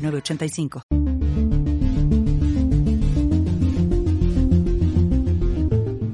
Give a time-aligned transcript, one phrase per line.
[0.00, 0.82] 985.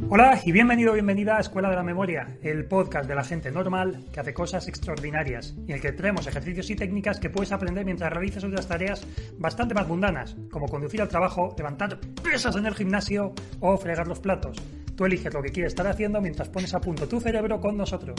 [0.08, 4.04] Hola y bienvenido, bienvenida a Escuela de la Memoria, el podcast de la gente normal
[4.12, 7.84] que hace cosas extraordinarias y en el que traemos ejercicios y técnicas que puedes aprender
[7.84, 12.74] mientras realizas otras tareas bastante más mundanas, como conducir al trabajo, levantar pesas en el
[12.74, 14.56] gimnasio o fregar los platos.
[14.96, 18.16] Tú eliges lo que quieres estar haciendo mientras pones a punto tu cerebro con nosotros.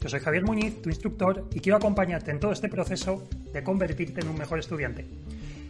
[0.00, 4.22] Yo soy Javier Muñiz, tu instructor, y quiero acompañarte en todo este proceso de convertirte
[4.22, 5.04] en un mejor estudiante.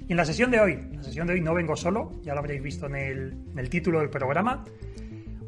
[0.07, 2.39] Y en la sesión de hoy, la sesión de hoy no vengo solo, ya lo
[2.39, 4.65] habréis visto en el, título del programa.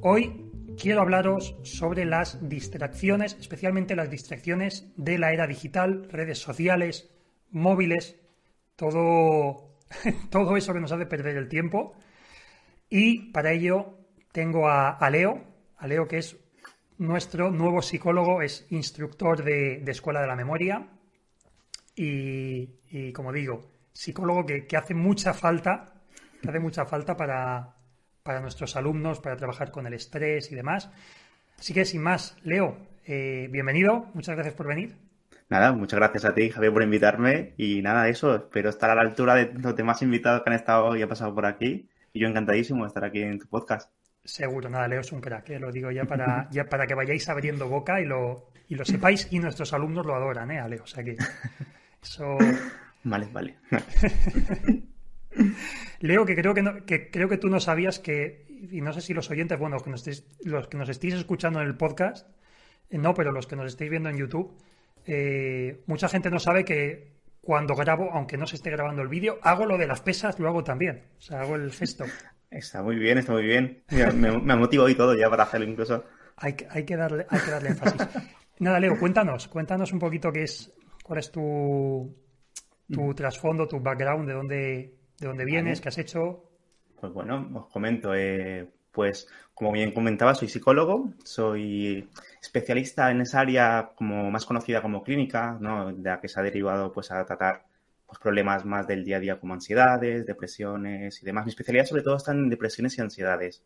[0.01, 7.09] Hoy quiero hablaros sobre las distracciones, especialmente las distracciones de la era digital, redes sociales,
[7.51, 8.17] móviles,
[8.75, 9.79] todo,
[10.31, 11.95] todo eso que nos hace perder el tiempo.
[12.91, 13.97] Y para ello
[14.33, 15.41] tengo a, a Leo,
[15.77, 16.37] a Leo que es
[16.99, 20.87] nuestro nuevo psicólogo es instructor de, Escuela de la Memoria
[21.95, 25.95] y, como digo, psicólogo que, hace mucha falta,
[26.41, 27.75] que hace mucha falta para,
[28.41, 30.91] nuestros alumnos, para trabajar con el estrés y demás.
[31.59, 34.97] Así que sin más, Leo, eh, bienvenido, muchas gracias por venir.
[35.49, 39.03] Nada, muchas gracias a ti, Javier, por invitarme y nada, eso, espero estar a la
[39.03, 42.29] altura de los demás invitados que han estado y han pasado por aquí y yo
[42.29, 43.91] encantadísimo de estar aquí en tu podcast.
[44.25, 45.59] Seguro, nada, Leo es un crack, ¿eh?
[45.59, 49.27] lo digo ya para, ya para que vayáis abriendo boca y lo, y lo sepáis
[49.31, 50.85] y nuestros alumnos lo adoran, ¿eh, a Leo?
[50.85, 51.17] O sea que
[52.03, 52.39] eso...
[53.05, 53.57] Vale, vale.
[56.01, 59.01] Leo, que creo que, no, que creo que tú no sabías que, y no sé
[59.01, 61.77] si los oyentes, bueno, los que nos estéis, los que nos estéis escuchando en el
[61.77, 62.29] podcast,
[62.91, 64.57] eh, no, pero los que nos estéis viendo en YouTube,
[65.07, 69.39] eh, mucha gente no sabe que cuando grabo, aunque no se esté grabando el vídeo,
[69.43, 71.03] hago lo de las pesas, lo hago también.
[71.19, 72.05] O sea, hago el gesto.
[72.53, 73.83] Está muy bien, está muy bien.
[73.91, 76.05] Me, me motivado y todo ya para hacerlo incluso.
[76.37, 78.09] Hay que, hay que, darle, hay que darle énfasis.
[78.59, 82.15] Nada, Leo, cuéntanos, cuéntanos un poquito qué es, cuál es tu,
[82.91, 83.15] tu mm.
[83.15, 86.45] trasfondo, tu background, de dónde, de dónde vienes, qué has hecho.
[87.01, 92.09] Pues bueno, os comento, eh, pues como bien comentaba, soy psicólogo, soy
[92.41, 95.93] especialista en esa área como más conocida como clínica, ¿no?
[95.93, 97.65] de la que se ha derivado pues a tratar
[98.13, 101.47] pues, problemas más del día a día como ansiedades, depresiones y demás.
[101.47, 103.63] Mi especialidad sobre todo está en depresiones y ansiedades.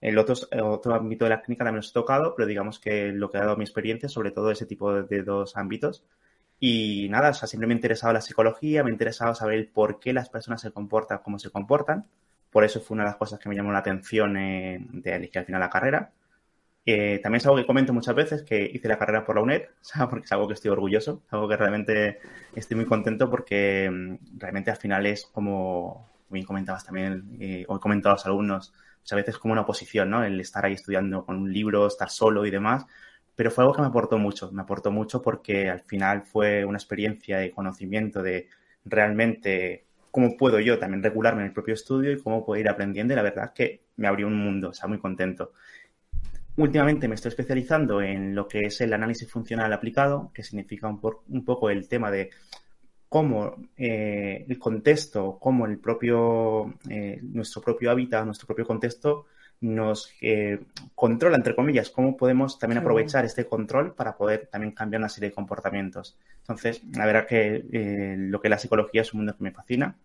[0.00, 3.30] El otro, otro ámbito de la clínica también los he tocado, pero digamos que lo
[3.30, 6.04] que ha dado mi experiencia sobre todo ese tipo de, dos ámbitos.
[6.60, 9.98] Y nada, o sea, siempre me ha interesado la psicología, me ha interesado saber por
[9.98, 12.06] qué las personas se comportan como se comportan.
[12.50, 15.40] Por eso fue una de las cosas que me llamó la atención eh, de elegir
[15.40, 16.12] al final la carrera
[16.84, 19.62] también es algo que comento muchas veces, que hice la carrera por la UNED,
[20.10, 22.18] porque es algo que estoy orgulloso, algo que realmente
[22.54, 27.76] estoy muy contento porque mm, realmente al final es como, bien comentabas también, eh, o
[27.76, 30.24] he comentado a los alumnos, muchas veces como una oposición, ¿no?
[30.24, 32.86] El estar ahí estudiando con un libro, estar solo y demás,
[33.34, 36.78] pero fue algo que me aportó mucho, me aportó mucho porque al final fue una
[36.78, 38.48] experiencia de conocimiento de
[38.84, 43.14] realmente cómo puedo yo también regularme en el propio estudio y cómo puedo ir aprendiendo
[43.14, 45.52] y la verdad es que me abrió un mundo, o sea, muy contento.
[46.60, 51.42] Últimamente me estoy especializando en lo que es el análisis funcional aplicado, que significa un,
[51.42, 52.28] poco el tema de
[53.08, 59.24] cómo eh, el contexto, cómo el propio, eh, nuestro propio hábitat, nuestro propio contexto
[59.62, 60.60] nos eh,
[60.94, 65.30] controla, entre comillas, cómo podemos también aprovechar este control para poder también cambiar una serie
[65.30, 66.18] de comportamientos.
[66.40, 67.64] Entonces, la verdad que
[68.18, 69.96] lo que es la psicología es un mundo que me fascina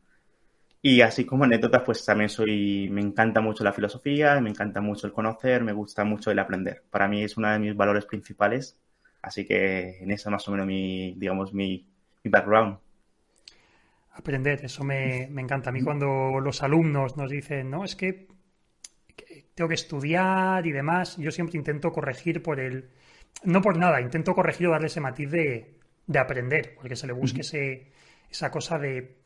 [0.88, 5.08] y así como anécdotas, pues también soy, me encanta mucho la filosofía, me encanta mucho
[5.08, 6.84] el conocer, me gusta mucho el aprender.
[6.92, 8.78] Para mí es uno de mis valores principales,
[9.24, 11.88] así que en eso más o menos mi, digamos, mi,
[12.26, 12.78] background.
[14.12, 15.72] Aprender, eso me, encanta.
[15.72, 18.28] A mí cuando los alumnos nos dicen, no, es que,
[19.56, 22.92] tengo que estudiar y demás, yo siempre intento corregir por el,
[23.44, 25.80] no por nada, intento corregir o darle ese matiz de,
[26.16, 27.92] aprender, porque se le busque ese,
[28.30, 29.25] esa cosa de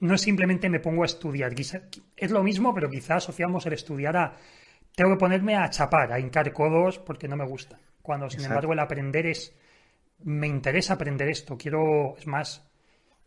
[0.00, 1.52] no es simplemente me pongo a estudiar.
[1.54, 4.36] es lo mismo, pero quizás asociamos el estudiar a
[4.94, 7.78] tengo que ponerme a chapar, a hincar codos porque no me gusta.
[8.02, 9.54] Cuando, sin embargo, el aprender es
[10.24, 12.68] me interesa aprender esto, quiero, es más,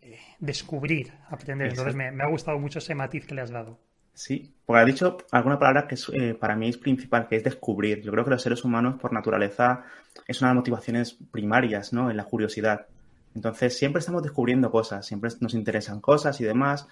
[0.02, 1.70] eh, descubrir, aprender.
[1.70, 3.80] Entonces me, ha gustado mucho ese matiz que le has dado.
[4.14, 8.02] Sí, porque has dicho alguna palabra que eh, para mí es principal, que es descubrir.
[8.02, 9.86] Yo creo que los seres humanos, por naturaleza,
[10.28, 12.12] es una de las motivaciones primarias, ¿no?
[12.12, 12.88] En la curiosidad.
[13.36, 16.88] Entonces, siempre estamos descubriendo cosas, siempre nos interesan cosas y demás.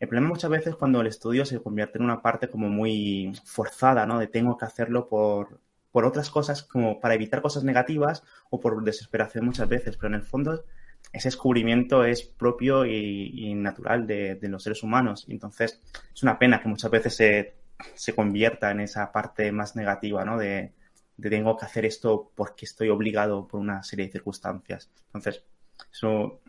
[0.00, 4.06] El problema muchas veces cuando el estudio se convierte en una parte como muy forzada,
[4.06, 4.18] ¿no?
[4.18, 5.60] De tengo que hacerlo por,
[5.92, 10.14] por otras cosas, como para evitar cosas negativas o por desesperación muchas veces, pero en
[10.14, 10.64] el fondo
[11.12, 15.26] ese descubrimiento es propio y, natural de, los seres humanos.
[15.28, 15.80] Entonces,
[16.12, 17.54] es una pena que muchas veces se,
[17.94, 20.36] se convierta en esa parte más negativa, ¿no?
[20.38, 20.72] De,
[21.16, 24.90] de tengo que hacer esto porque estoy obligado por una serie de circunstancias.
[25.06, 25.44] Entonces,
[25.92, 26.40] eso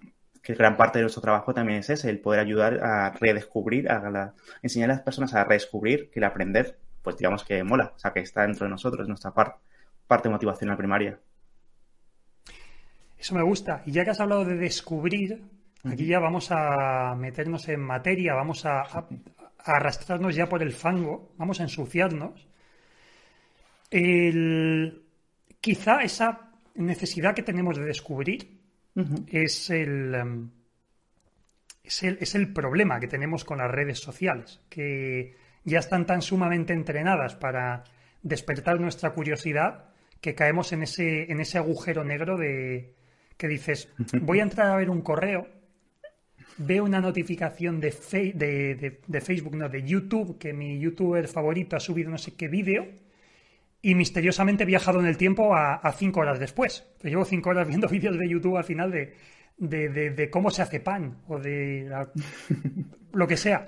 [0.42, 4.34] que gran parte de nuestro trabajo también es ese, el poder ayudar a redescubrir, a
[4.62, 8.14] enseñar a las personas a redescubrir que el aprender, pues digamos que mola, o sea,
[8.14, 9.60] que está dentro de nosotros, es nuestra parte
[10.08, 11.20] parte motivacional primaria.
[13.18, 13.82] Eso me gusta.
[13.86, 15.42] Y ya que has hablado de descubrir,
[15.84, 18.84] aquí ya vamos a meternos en materia, vamos a,
[19.60, 22.48] arrastrarnos ya por el fango, vamos a ensuciarnos.
[25.60, 28.55] quizá esa necesidad que tenemos de descubrir
[29.28, 30.50] es, em,
[31.84, 36.22] es, el, es el problema que tenemos con las redes sociales, que ya están tan
[36.22, 37.84] sumamente entrenadas para
[38.22, 39.90] despertar nuestra curiosidad
[40.22, 42.96] que caemos en ese, en ese agujero negro de
[43.38, 43.90] que dices,
[44.22, 45.48] voy a entrar a ver un correo,
[46.58, 47.92] veo una notificación de,
[49.08, 52.88] de, Facebook, no, de YouTube, que mi youtuber favorito ha subido no sé qué vídeo,
[53.86, 56.88] y misteriosamente he viajado en el tiempo a, cinco horas después.
[57.04, 59.14] llevo cinco horas viendo vídeos de YouTube al final de,
[59.60, 61.88] de, cómo se hace pan o de
[63.14, 63.64] lo que sea.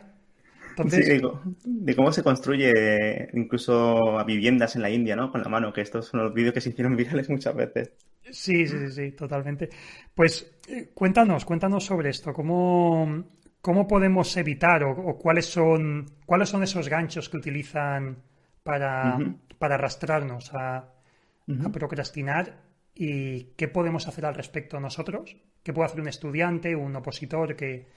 [0.89, 1.21] sí,
[1.65, 5.31] de, cómo se construye incluso viviendas en la India, ¿no?
[5.31, 7.91] Con la mano, que estos son los vídeos que se hicieron virales muchas veces.
[8.31, 9.69] Sí, sí, sí, totalmente.
[10.15, 12.33] Pues eh, cuéntanos, cuéntanos sobre esto.
[12.33, 13.23] ¿Cómo,
[13.61, 18.17] cómo podemos evitar o, cuáles son cuáles son esos ganchos que utilizan
[18.67, 19.17] para,
[19.57, 20.93] para arrastrarnos a,
[21.71, 22.59] procrastinar
[22.93, 27.87] y qué podemos hacer al respecto nosotros, qué puede hacer un estudiante, un opositor que,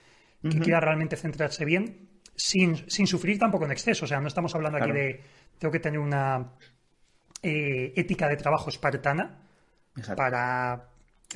[0.63, 4.05] quiera realmente centrarse bien, sin, sufrir tampoco en exceso.
[4.05, 5.21] O sea, no estamos hablando aquí de
[5.59, 6.53] tengo que tener una
[7.43, 9.41] eh, ética de trabajo espartana
[10.17, 10.89] para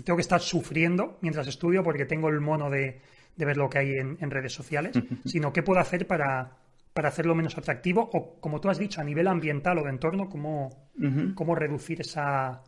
[0.04, 3.00] tengo que estar sufriendo mientras estudio porque tengo el mono de,
[3.36, 6.63] ver lo que hay en redes sociales, sino qué puedo hacer para
[6.94, 10.28] para hacerlo menos atractivo o, como tú has dicho, a nivel ambiental o de entorno,
[10.28, 10.90] cómo,
[11.34, 12.62] cómo reducir esa,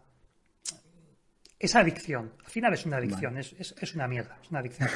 [1.60, 2.32] esa adicción.
[2.44, 4.88] Al final es una adicción, es, es, una mierda, es una adicción.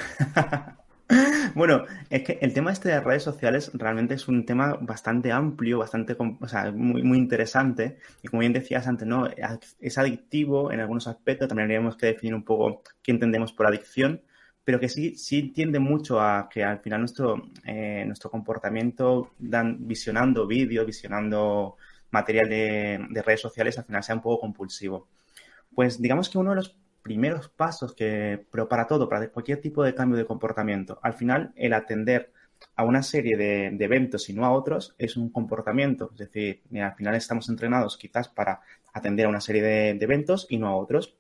[1.55, 5.79] bueno, es que el tema este de redes sociales realmente es un tema bastante amplio,
[5.79, 7.99] bastante, o sea, muy, muy interesante.
[8.25, 9.29] Y como bien decías antes, ¿no?
[9.79, 11.47] Es adictivo en algunos aspectos.
[11.47, 14.23] También habríamos que definir un poco qué entendemos por adicción
[14.71, 20.47] pero que sí, sí tiende mucho a que al final nuestro, eh, nuestro comportamiento visionando
[20.47, 21.77] vídeos, visionando
[22.13, 25.09] material de, redes sociales, al final sea un poco compulsivo.
[25.75, 29.83] Pues digamos que uno de los primeros pasos que, pero para todo, para cualquier tipo
[29.83, 32.31] de cambio de comportamiento, al final el atender
[32.77, 36.11] a una serie de, eventos y no a otros es un comportamiento.
[36.13, 38.61] Es decir, al final estamos entrenados quizás para
[38.93, 41.17] atender a una serie de eventos y no a otros.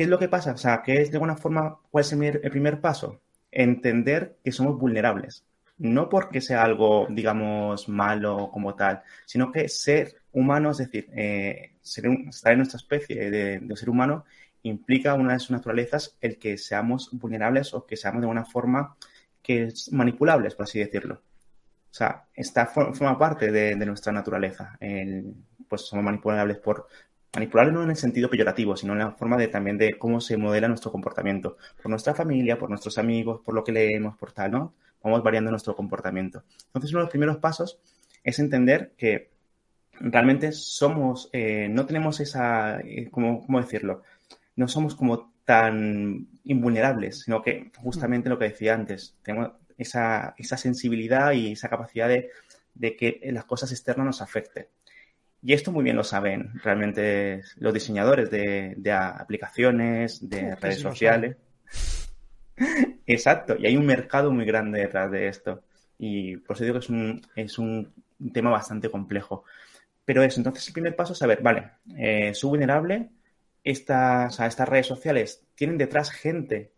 [0.00, 0.52] ¿Qué es lo que pasa?
[0.52, 3.20] O sea, ¿qué es de alguna forma, cuál es el primer paso?
[3.52, 5.44] Entender que somos vulnerables.
[5.76, 11.72] No porque sea algo, digamos, malo como tal, sino que ser humano, es decir, eh,
[11.84, 14.24] estar en nuestra especie de, ser humano,
[14.62, 18.96] implica una de sus naturalezas el que seamos vulnerables o que seamos de alguna forma
[19.42, 21.16] que es manipulables, por así decirlo.
[21.16, 24.78] O sea, esta forma parte de, nuestra naturaleza.
[25.68, 26.88] pues somos manipulables por
[27.32, 30.36] manipularlo no en el sentido peyorativo, sino en la forma de también de cómo se
[30.36, 34.50] modela nuestro comportamiento, por nuestra familia, por nuestros amigos, por lo que leemos, por tal,
[34.50, 34.74] ¿no?
[35.02, 36.44] Vamos variando nuestro comportamiento.
[36.66, 37.78] Entonces, uno de los primeros pasos
[38.22, 39.30] es entender que
[40.00, 44.02] realmente somos, eh, no tenemos esa, eh, ¿cómo, decirlo?
[44.56, 50.56] No somos como tan invulnerables, sino que justamente lo que decía antes, tenemos esa, esa
[50.56, 52.30] sensibilidad y esa capacidad de,
[52.74, 54.66] de que las cosas externas nos afecten.
[55.42, 61.36] Y esto muy bien lo saben realmente los diseñadores de, aplicaciones, de redes sociales.
[63.06, 65.62] Exacto, y hay un mercado muy grande detrás de esto.
[65.98, 67.92] Y por eso digo que es un, es un
[68.32, 69.44] tema bastante complejo.
[70.04, 73.10] Pero eso, entonces el primer paso es saber, vale, eh, soy vulnerable,
[73.64, 76.72] estas, estas redes sociales tienen detrás gente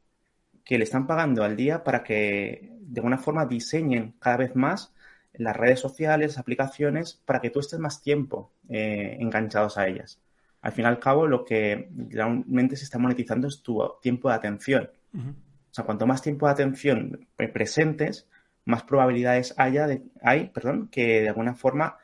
[0.64, 4.92] que le están pagando al día para que de alguna forma diseñen cada vez más
[5.35, 10.21] las redes sociales, aplicaciones, para que tú estés más tiempo eh, enganchados a ellas.
[10.61, 14.35] Al fin y al cabo, lo que realmente se está monetizando es tu tiempo de
[14.35, 14.91] atención.
[15.15, 18.29] O sea, cuanto más tiempo de atención presentes,
[18.65, 21.97] más probabilidades haya de, hay perdón, que de alguna forma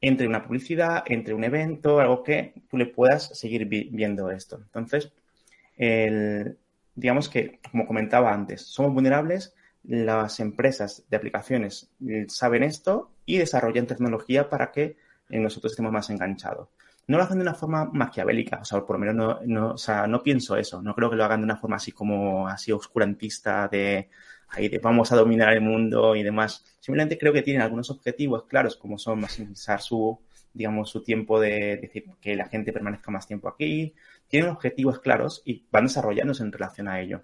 [0.00, 4.56] entre una publicidad, entre un evento, algo que tú le puedas seguir viendo esto.
[4.56, 5.10] Entonces,
[5.76, 6.58] el,
[6.94, 11.90] digamos que, como comentaba antes, somos vulnerables, las empresas de aplicaciones
[12.28, 14.96] saben esto y desarrollan tecnología para que
[15.30, 16.68] eh, nosotros estemos más enganchados.
[17.06, 19.78] No lo hacen de una forma maquiavélica, o sea, por lo menos no, no, o
[19.78, 22.72] sea, no pienso eso, no creo que lo hagan de una forma así como así
[22.72, 24.08] oscurantista de,
[24.48, 26.64] ahí de vamos a dominar el mundo y demás.
[26.80, 30.18] Simplemente creo que tienen algunos objetivos claros, como son maximizar su,
[30.52, 33.94] digamos, su tiempo de decir que la gente permanezca más tiempo aquí.
[34.28, 37.22] Tienen objetivos claros y van desarrollándose en relación a ello.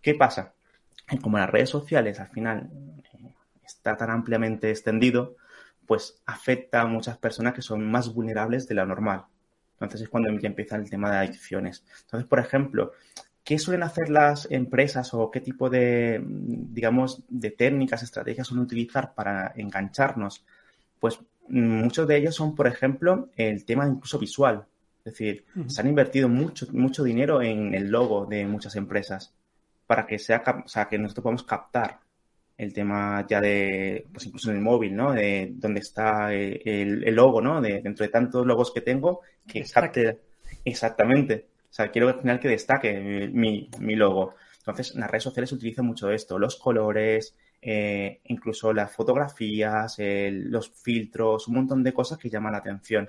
[0.00, 0.54] ¿Qué pasa?
[1.22, 2.70] Como las redes sociales al final
[3.14, 3.32] eh,
[3.64, 5.36] está tan ampliamente extendido,
[5.86, 9.24] pues afecta a muchas personas que son más vulnerables de lo normal.
[9.72, 11.84] Entonces es cuando ya empieza el tema de adicciones.
[12.02, 12.92] Entonces, por ejemplo,
[13.42, 19.14] ¿qué suelen hacer las empresas o qué tipo de, digamos, de técnicas, estrategias suelen utilizar
[19.14, 20.44] para engancharnos?
[20.98, 24.66] Pues muchos de ellos son, por ejemplo, el tema incluso visual.
[25.04, 29.32] Es decir, se han invertido mucho, mucho dinero en el logo de muchas empresas
[29.88, 31.98] para que sea, o sea, que nosotros podamos captar
[32.58, 35.12] el tema ya de, pues incluso en el móvil, ¿no?
[35.12, 37.60] De dónde está el, logo, ¿no?
[37.62, 40.18] De, dentro de tantos logos que tengo, que capte
[40.64, 41.46] exactamente.
[41.70, 44.34] O sea, quiero al final que destaque mi, mi logo.
[44.58, 49.96] Entonces, en las redes sociales se utiliza mucho esto, los colores, eh, incluso las fotografías,
[49.98, 53.08] los filtros, un montón de cosas que llaman la atención.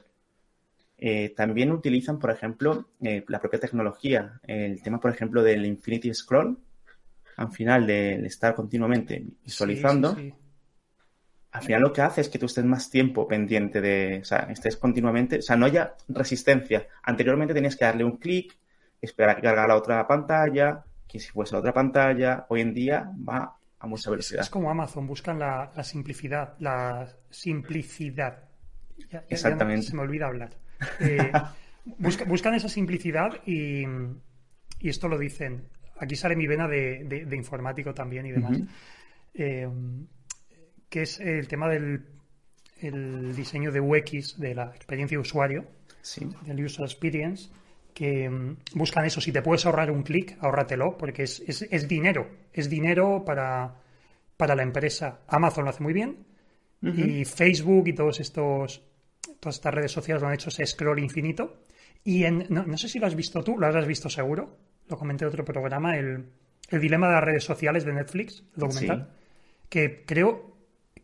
[0.98, 4.40] Eh, también utilizan, por ejemplo, eh, la propia tecnología.
[4.44, 6.58] El tema, por ejemplo, del Infinity Scroll,
[7.40, 10.18] al final de, estar continuamente visualizando,
[11.52, 14.40] al final lo que hace es que tú estés más tiempo pendiente de, o sea,
[14.50, 16.86] estés continuamente, o sea, no haya resistencia.
[17.02, 18.58] Anteriormente tenías que darle un clic,
[19.02, 22.74] esperar a que cargara la otra pantalla, que si fuese la otra pantalla, hoy en
[22.74, 24.42] día va a mucha velocidad.
[24.42, 28.44] Es como Amazon, buscan la, simplicidad, la simplicidad.
[29.30, 29.88] Exactamente.
[29.88, 30.58] se me olvida hablar.
[31.00, 31.32] Eh,
[31.98, 33.86] buscan esa simplicidad y,
[34.82, 35.70] esto lo dicen.
[36.00, 38.60] Aquí sale mi vena de, informático también y demás.
[39.34, 39.68] Eh,
[40.90, 42.04] que es el tema del
[42.82, 45.66] el diseño de UX, de la experiencia de usuario,
[46.46, 47.50] del User Experience,
[47.94, 49.22] que mm, buscan eso.
[49.22, 52.28] Si te puedes ahorrar un clic, ahórratelo, porque es, es, dinero.
[52.54, 53.76] Es dinero para,
[54.38, 55.22] para la empresa.
[55.28, 56.26] Amazon lo hace muy bien.
[56.82, 58.82] Y Facebook y todos estos,
[59.42, 61.66] todas estas redes sociales lo han hecho ese scroll infinito.
[62.06, 64.58] Y en, no, sé si lo has visto tú, lo has visto seguro.
[64.90, 66.26] Lo comenté en otro programa, el,
[66.72, 69.10] dilema de las redes sociales de Netflix, el documental.
[69.70, 70.56] Que creo,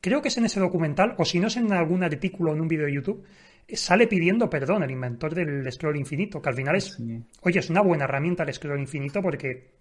[0.02, 2.62] creo que es en ese documental, o si no es en algún artículo o en
[2.62, 3.24] un vídeo de YouTube,
[3.70, 6.98] sale pidiendo perdón el inventor del scroll infinito, que al final es,
[7.42, 9.72] oye, es una buena herramienta el scroll infinito porque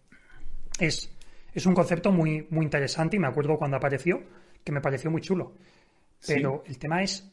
[0.79, 1.11] es,
[1.53, 4.23] es un concepto muy, muy interesante y me acuerdo cuando apareció
[4.63, 5.55] que me pareció muy chulo.
[6.27, 7.31] Pero el tema es,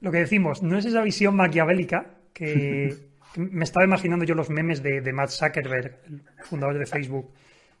[0.00, 2.94] lo que decimos, no es esa visión maquiavélica que,
[3.36, 7.32] me estaba imaginando yo los memes de, de Matt Zuckerberg, el fundador de Facebook,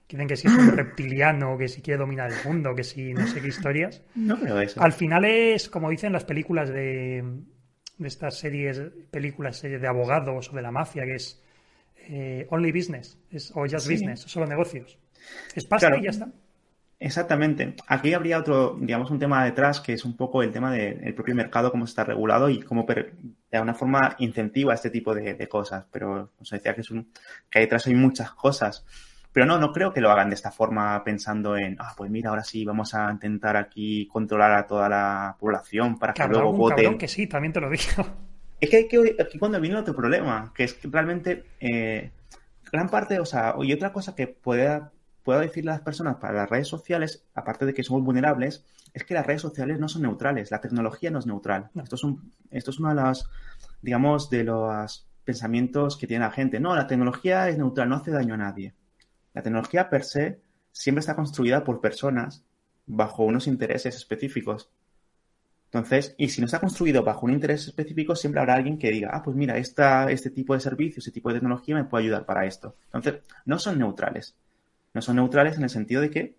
[0.06, 3.12] que dicen que si es un reptiliano, que si quiere dominar el mundo, que si
[3.12, 4.02] no sé qué historias.
[4.14, 4.82] No creo eso.
[4.82, 7.22] Al final es, como dicen las películas de,
[7.98, 11.42] de estas series, películas series de abogados o de la mafia, que es
[12.08, 14.98] eh, only business, es, o just business, solo negocios.
[15.54, 16.28] Es pasta y ya está.
[17.00, 17.76] Exactamente.
[17.86, 21.34] Aquí habría otro, digamos, un tema detrás que es un poco el tema del propio
[21.34, 23.12] mercado, cómo está regulado y cómo de
[23.52, 25.86] alguna forma incentiva este tipo de, cosas.
[25.92, 27.12] Pero os decía que es un,
[27.48, 28.84] que detrás hay muchas cosas.
[29.32, 32.30] Pero no, no creo que lo hagan de esta forma pensando en, ah, pues mira,
[32.30, 36.98] ahora sí vamos a intentar aquí controlar a toda la población para que, luego voten.
[36.98, 38.06] que sí, también te lo digo.
[38.60, 42.10] Es que, que aquí cuando viene otro problema, que es que realmente eh,
[42.72, 44.90] gran parte, o sea, y otra cosa que pueda,
[45.28, 49.04] pueda decirle a las personas para las redes sociales, aparte de que somos vulnerables, es
[49.04, 51.68] que las redes sociales no son neutrales, la tecnología no es neutral.
[51.74, 53.28] Esto, es un, esto es uno de los,
[53.82, 56.60] digamos, de los pensamientos que tiene la gente.
[56.60, 58.72] No, la tecnología es neutral, no hace daño a nadie.
[59.34, 60.40] La tecnología per se
[60.72, 62.42] siempre está construida por personas
[62.86, 64.70] bajo unos intereses específicos.
[65.66, 69.10] Entonces, y si no está construido bajo un interés específico, siempre habrá alguien que diga,
[69.12, 72.24] ah, pues mira, esta, este tipo de servicio, este tipo de tecnología me puede ayudar
[72.24, 72.76] para esto.
[72.86, 74.34] Entonces, no son neutrales.
[74.94, 76.36] No son neutrales en el sentido de que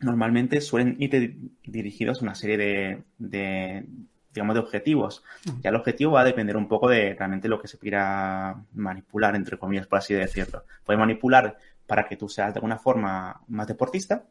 [0.00, 3.86] normalmente suelen ir dirigidos a una serie de, de
[4.32, 5.24] digamos, de objetivos.
[5.62, 9.34] Ya el objetivo va a depender un poco de realmente lo que se quiera manipular,
[9.34, 10.64] entre comillas, por así decirlo.
[10.84, 14.24] Puede manipular para que tú seas de alguna forma más deportista,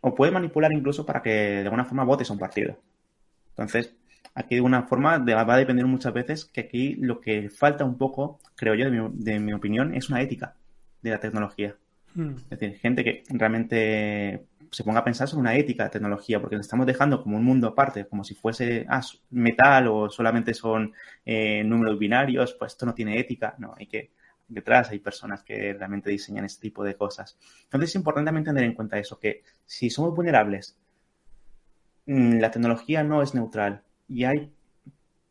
[0.00, 2.78] o puede manipular incluso para que de alguna forma votes a un partido.
[3.50, 3.94] Entonces,
[4.34, 7.96] aquí de alguna forma va a depender muchas veces que aquí lo que falta un
[7.96, 10.56] poco, creo yo, de mi, opinión, es una ética
[11.02, 11.76] de la tecnología.
[12.14, 12.36] Hmm.
[12.50, 16.56] Es decir, gente que realmente se ponga a pensar sobre una ética de tecnología, porque
[16.56, 20.92] nos estamos dejando como un mundo aparte, como si fuese ah, metal o solamente son
[21.24, 23.54] eh, números binarios, pues esto no tiene ética.
[23.58, 24.10] No, hay que
[24.48, 27.38] detrás, hay personas que realmente diseñan este tipo de cosas.
[27.64, 30.76] Entonces es importante también tener en cuenta eso, que si somos vulnerables,
[32.06, 34.52] mm, la tecnología no es neutral y hay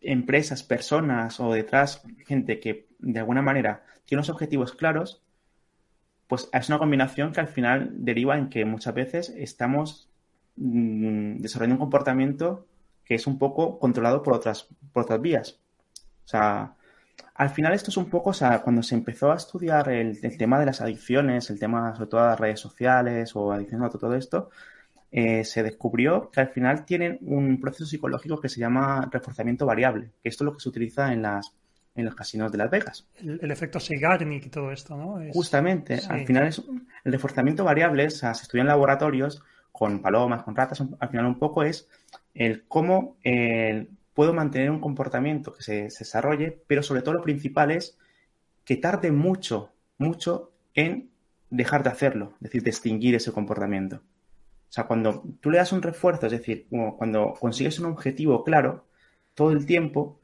[0.02, 5.22] empresas, personas o detrás gente que de alguna manera tiene unos objetivos claros,
[6.34, 10.10] pues es una combinación que al final deriva en que muchas veces estamos
[10.56, 12.66] mm, desarrollando un comportamiento
[13.06, 15.60] que es un poco controlado por otras, por otras vías.
[16.26, 16.74] O sea,
[17.36, 20.60] al final esto es un poco, o sea, cuando se empezó a estudiar el, tema
[20.60, 24.16] de las adicciones, el tema sobre todo de las redes sociales o adicciones a todo
[24.16, 24.50] esto,
[25.12, 30.10] eh, se descubrió que al final tienen un proceso psicológico que se llama reforzamiento variable,
[30.24, 31.54] que esto es lo que se utiliza en las
[31.96, 33.08] en los casinos de Las Vegas.
[33.18, 35.20] El, efecto Zeigarnik y todo esto, ¿no?
[35.32, 36.62] Justamente, al final es
[37.04, 41.26] el reforzamiento variable, o sea, se estudia en laboratorios con palomas, con ratas, al final
[41.26, 41.88] un poco es
[42.34, 43.18] el cómo
[44.14, 47.98] puedo mantener un comportamiento que se, desarrolle, pero sobre todo lo principal es
[48.64, 51.10] que tarde mucho, mucho en
[51.50, 53.98] dejar de hacerlo, es decir, distinguir ese comportamiento.
[53.98, 58.88] O sea, cuando tú le das un refuerzo, es decir, cuando consigues un objetivo claro,
[59.36, 60.20] todo el tiempo,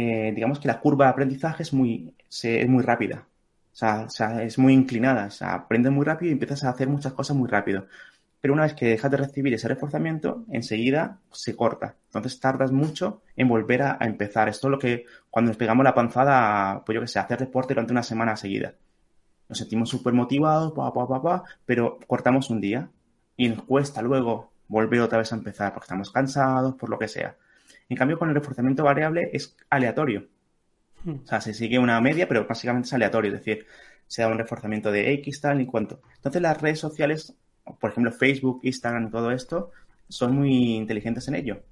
[0.00, 3.26] eh, digamos que la curva de aprendizaje es muy, es muy rápida.
[3.72, 5.26] O sea, es muy inclinada.
[5.26, 7.86] O sea, aprendes muy rápido y empiezas a hacer muchas cosas muy rápido
[8.40, 11.96] pero una vez que dejas de recibir ese reforzamiento, enseguida se corta.
[12.06, 14.48] Entonces tardas mucho en volver a, empezar.
[14.48, 17.74] Esto es lo que cuando nos pegamos la panzada, pues yo que sé, hacer deporte
[17.74, 18.74] durante una semana seguida.
[19.48, 22.88] Nos sentimos súper motivados, pa, pa, pa, pa, pero cortamos un día
[23.36, 27.08] y nos cuesta luego volver otra vez a empezar porque estamos cansados, por lo que
[27.08, 27.36] sea.
[27.90, 30.26] En cambio, con el reforzamiento variable es aleatorio.
[31.04, 31.16] Hmm.
[31.22, 33.34] O sea, se sigue una media, pero básicamente es aleatorio.
[33.34, 33.66] Es decir,
[34.06, 36.00] se da un reforzamiento de X, tal y cuanto.
[36.16, 37.36] Entonces, las redes sociales
[37.78, 39.70] por ejemplo, Facebook, Instagram y todo esto,
[40.08, 41.62] son muy inteligentes en ello.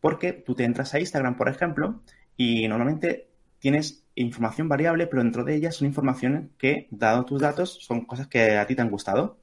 [0.00, 2.00] Porque tú te entras a Instagram, por ejemplo,
[2.36, 7.78] y normalmente tienes información variable, pero dentro de ellas son informaciones que, dado tus datos,
[7.82, 9.38] son cosas que a ti te han gustado.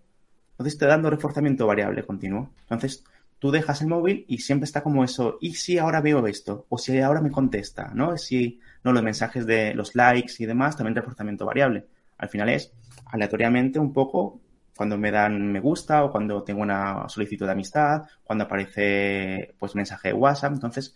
[0.51, 2.51] Entonces te dando reforzamiento variable continuo.
[2.62, 3.03] Entonces
[3.44, 6.65] tú dejas el móvil y siempre está como eso, ¿y si ahora veo esto?
[6.70, 8.17] O si ahora me contesta, ¿no?
[8.17, 11.86] Si, no, los mensajes de los likes y demás, también reforzamiento variable.
[12.17, 12.72] Al final es
[13.08, 14.39] aleatoriamente un poco
[14.78, 19.76] cuando me dan me gusta o cuando tengo una solicitud de amistad, cuando aparece pues
[19.76, 20.54] mensaje de WhatsApp.
[20.54, 20.96] Entonces,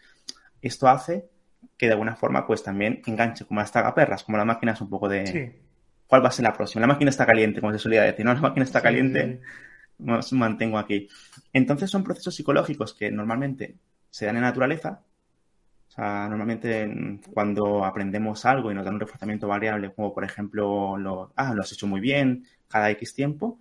[0.61, 1.27] esto hace
[1.75, 4.89] que de alguna forma pues también enganche como las tagaperras, como la máquina es un
[4.89, 5.59] poco de
[6.07, 6.79] cuál va a ser la próxima.
[6.79, 8.33] La máquina está caliente, como se solía decir, ¿no?
[8.33, 9.41] La máquina está caliente,
[9.99, 11.07] nos mantengo aquí.
[11.53, 13.75] Entonces son procesos psicológicos que normalmente
[14.09, 15.01] se dan en naturaleza.
[15.87, 20.97] O sea, normalmente cuando aprendemos algo y nos dan un reforzamiento variable, como por ejemplo,
[20.97, 23.59] lo, ah, lo has hecho muy bien cada X tiempo,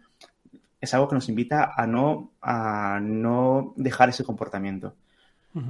[0.81, 4.95] es algo que nos invita a no, a no dejar ese comportamiento.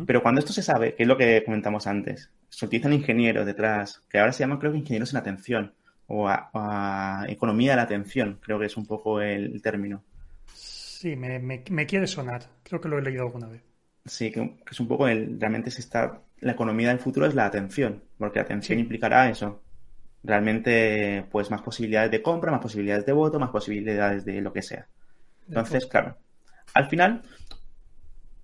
[0.05, 4.03] Pero cuando esto se sabe, que es lo que comentamos antes, se utilizan ingenieros detrás,
[4.11, 5.75] que ahora se llaman creo que ingenieros en atención
[6.09, 10.03] o a, economía de la atención, creo que es un poco el, término.
[10.99, 13.63] Sí, me, me, quiere sonar, creo que lo he leído alguna vez.
[14.07, 17.45] Sí, que, es un poco el, realmente se está, la economía del futuro es la
[17.45, 19.63] atención, porque la atención implicará eso,
[20.25, 24.63] realmente pues más posibilidades de compra, más posibilidades de voto, más posibilidades de lo que
[24.63, 24.89] sea.
[25.47, 26.17] Entonces, claro,
[26.73, 27.21] al final,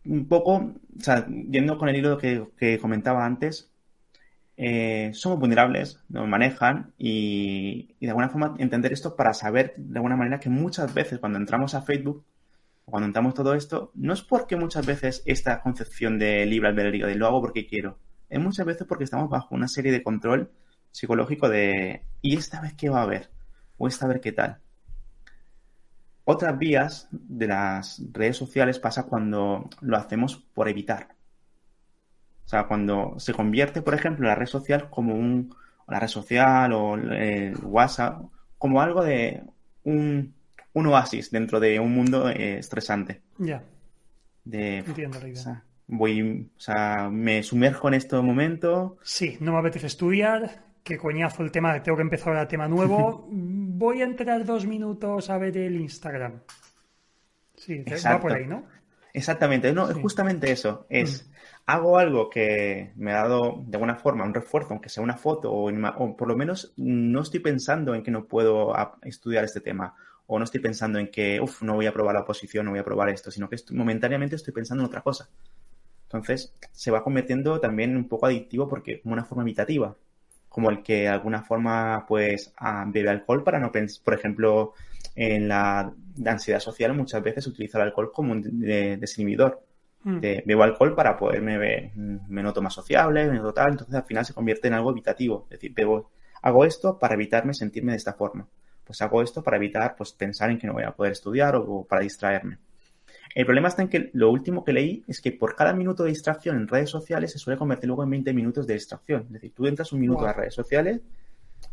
[0.04, 3.72] un poco, o sea, yendo con el hilo que, comentaba antes,
[4.58, 10.16] eh, somos vulnerables, nos manejan y, de alguna forma entender esto para saber de alguna
[10.16, 12.26] manera que muchas veces cuando entramos a Facebook,
[12.84, 17.14] cuando entramos todo esto, no es porque muchas veces esta concepción de libre albedrío, de
[17.14, 20.50] lo hago porque quiero, es muchas veces porque estamos bajo una serie de control
[20.90, 23.30] psicológico de ¿y esta vez qué va a haber?
[23.78, 24.58] ¿O esta vez qué tal?
[26.24, 31.16] Otras vías de las redes sociales pasa cuando lo hacemos por evitar.
[32.44, 35.54] O sea, cuando se convierte, por ejemplo, la red social como un,
[35.88, 38.22] la red social o el WhatsApp,
[38.58, 39.42] como algo de
[39.84, 40.34] un,
[40.74, 43.22] oasis dentro de un mundo eh, estresante.
[43.38, 43.62] Ya.
[44.44, 45.64] De, Entiendo la idea.
[45.86, 48.98] voy, o sea, me sumerjo en este momento.
[49.02, 53.28] Sí, no me apetece estudiar, qué coñazo el tema, tengo que empezar a tema nuevo.
[53.30, 56.40] Voy a entrar dos minutos a ver el Instagram.
[57.56, 58.64] Sí, va por ahí, ¿no?
[59.12, 60.86] Exactamente, no, es justamente eso.
[60.88, 61.32] Es, mm.
[61.66, 65.52] hago algo que me ha dado de alguna forma un refuerzo, aunque sea una foto,
[65.52, 69.94] o, o, por lo menos no estoy pensando en que no puedo estudiar este tema,
[70.34, 72.80] o no estoy pensando en que, uff, no voy a probar la oposición, no voy
[72.80, 75.28] a probar esto, sino que momentáneamente estoy pensando en otra cosa.
[76.04, 79.96] Entonces, se va convirtiendo también un poco adictivo porque como una forma imitativa
[80.52, 84.74] como el que de alguna forma pues ah, bebe alcohol para no pensar, por ejemplo,
[85.14, 85.92] en la,
[86.26, 89.64] ansiedad social muchas veces utiliza el alcohol como un desinhibidor.
[90.04, 90.18] Mm.
[90.44, 94.26] bebo alcohol para poderme ver, me noto más sociable, me noto tal, entonces al final
[94.26, 96.10] se convierte en algo evitativo, es decir, bebo
[96.42, 98.48] hago esto para evitarme sentirme de esta forma.
[98.84, 101.84] Pues hago esto para evitar pues, pensar en que no voy a poder estudiar o
[101.84, 102.58] para distraerme.
[103.34, 106.10] El problema está en que lo último que leí es que por cada minuto de
[106.10, 109.22] distracción en redes sociales se suele convertir luego en 20 minutos de distracción.
[109.26, 111.00] Es decir, tú entras un minuto a las redes sociales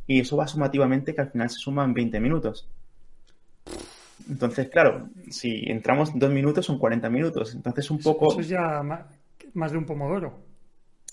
[0.07, 2.69] y eso va sumativamente que al final se suma en 20 minutos.
[4.29, 7.53] Entonces, claro, si entramos dos minutos son 40 minutos.
[7.55, 8.31] Entonces, un poco.
[8.31, 8.81] Eso es ya
[9.53, 10.39] más de un pomodoro.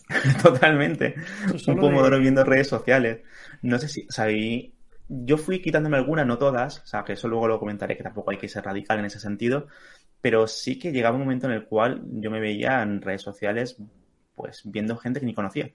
[0.43, 1.15] Totalmente.
[1.67, 3.21] Un pomodoro viendo redes sociales.
[3.63, 4.07] No sé si.
[4.09, 4.27] O sea,
[5.09, 6.81] yo fui quitándome algunas, no todas.
[6.81, 9.21] O sea, que eso luego lo comentaré, que tampoco hay que ser radical en ese
[9.21, 9.67] sentido.
[10.21, 13.77] Pero sí que llegaba un momento en el cual yo me veía en redes sociales,
[14.35, 15.71] pues viendo gente que ni conocía.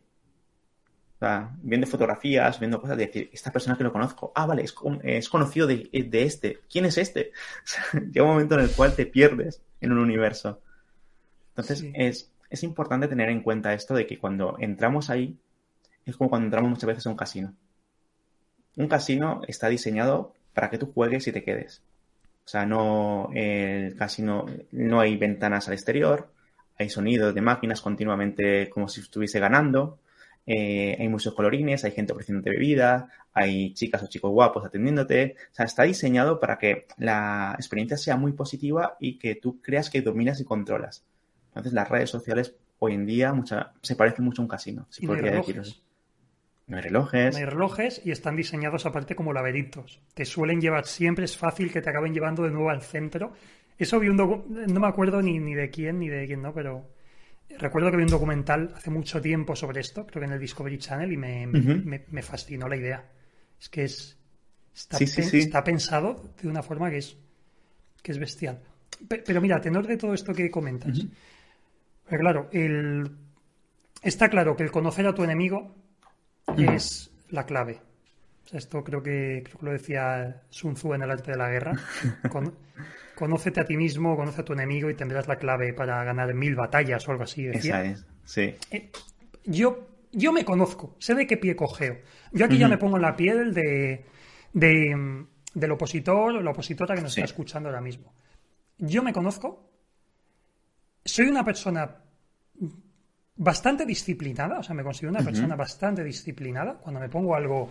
[1.15, 4.63] O sea, viendo fotografías, viendo cosas, de decir, esta persona que lo conozco, ah, vale,
[4.63, 7.31] es, conocido de, este, ¿quién es este?
[8.11, 10.61] llega un momento en el cual te pierdes en un universo.
[11.49, 15.37] Entonces, es, es importante tener en cuenta esto de que cuando entramos ahí,
[16.05, 17.55] es como cuando entramos muchas veces a un casino.
[18.77, 21.81] Un casino está diseñado para que tú juegues y te quedes.
[22.45, 26.31] O sea, no, el casino, no hay ventanas al exterior,
[26.77, 29.99] hay sonidos de máquinas continuamente como si estuviese ganando,
[30.45, 35.35] eh, hay muchos colorines, hay gente ofreciéndote bebida, hay chicas o chicos guapos atendiéndote.
[35.51, 39.89] O sea, está diseñado para que la experiencia sea muy positiva y que tú creas
[39.89, 41.05] que dominas y controlas.
[41.49, 45.05] Entonces, las redes sociales hoy en día mucha, se parecen mucho a un casino, si
[45.05, 45.83] podría deciros.
[46.71, 47.33] No hay relojes.
[47.33, 49.99] No hay relojes y están diseñados aparte como laberintos.
[50.13, 53.33] Te suelen llevar siempre, es fácil que te acaben llevando de nuevo al centro.
[53.77, 56.87] Eso vi un no me acuerdo ni, ni de quién ni de quién no, pero
[57.59, 60.77] recuerdo que vi un documental hace mucho tiempo sobre esto, creo que en el Discovery
[60.77, 63.03] Channel, y me, me, fascinó la idea.
[63.59, 64.17] Es que es
[64.73, 67.17] está, está, pensado de una forma que es,
[68.01, 68.61] que es bestial.
[69.09, 71.05] Pero, mira, tenor de todo esto que comentas.
[72.07, 73.11] Pero claro, el,
[74.01, 75.80] está claro que el conocer a tu enemigo
[76.57, 77.81] es la clave.
[78.51, 81.73] esto creo que, creo que lo decía Sun Tzu en el arte de la guerra.
[83.15, 86.55] conócete a ti mismo, conoce a tu enemigo y tendrás la clave para ganar mil
[86.55, 87.47] batallas o algo así.
[87.47, 88.55] Esa es, sí.
[88.71, 88.91] Eh,
[89.45, 91.99] yo, yo me conozco, sé de qué pie cogeo.
[92.31, 94.05] Yo aquí ya me pongo en la piel de,
[94.53, 98.13] de, del opositor o la opositora que nos está escuchando ahora mismo.
[98.77, 99.69] Yo me conozco,
[101.05, 102.03] soy una persona
[103.41, 106.75] bastante disciplinada, o sea, me considero una persona bastante disciplinada.
[106.75, 107.69] Cuando me pongo algo,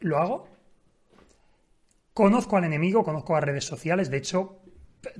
[0.00, 0.48] lo hago.
[2.12, 4.10] Conozco al enemigo, conozco las redes sociales.
[4.10, 4.62] De hecho,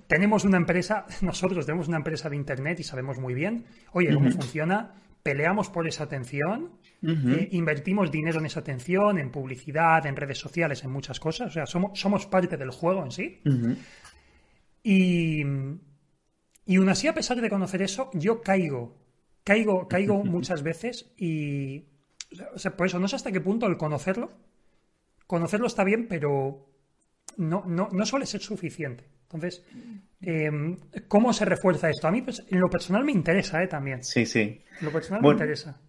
[0.08, 4.28] tenemos una empresa, nosotros tenemos una empresa de Internet y sabemos muy bien, oye, cómo
[4.30, 4.94] funciona.
[5.22, 10.82] Peleamos por esa atención, eh, invertimos dinero en esa atención, en publicidad, en redes sociales,
[10.82, 11.48] en muchas cosas.
[11.48, 13.40] O sea, somos, somos parte del juego en sí.
[14.82, 15.44] Y,
[16.64, 18.99] y aún así, a pesar de conocer eso, yo caigo
[19.44, 21.84] Caigo, caigo muchas veces y.
[22.54, 24.30] O sea, por eso no sé hasta qué punto el conocerlo.
[25.26, 26.68] Conocerlo está bien, pero
[27.36, 29.04] no, no, no suele ser suficiente.
[29.22, 29.64] Entonces,
[30.20, 32.08] em, ¿cómo se refuerza esto?
[32.08, 33.68] A mí, pues, en lo personal me interesa, ¿eh?
[33.68, 34.02] También.
[34.02, 34.60] Sí, sí.
[34.80, 35.80] En lo personal me interesa.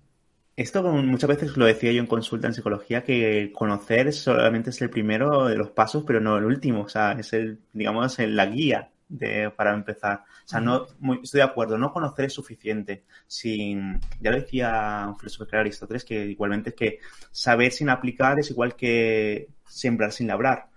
[0.55, 4.89] Esto muchas veces lo decía yo en consulta en psicología, que conocer solamente es el
[4.89, 6.81] primero de los pasos, pero no el último.
[6.81, 10.24] O sea, es el, digamos, la guía de, para empezar.
[10.45, 10.88] O sea, no,
[11.21, 13.04] estoy de acuerdo, no conocer es suficiente.
[13.28, 17.00] Sin, ya lo decía un filósofo que era Aristóteles, que igualmente es que
[17.32, 20.69] saber sin aplicar es igual que sembrar sin labrar.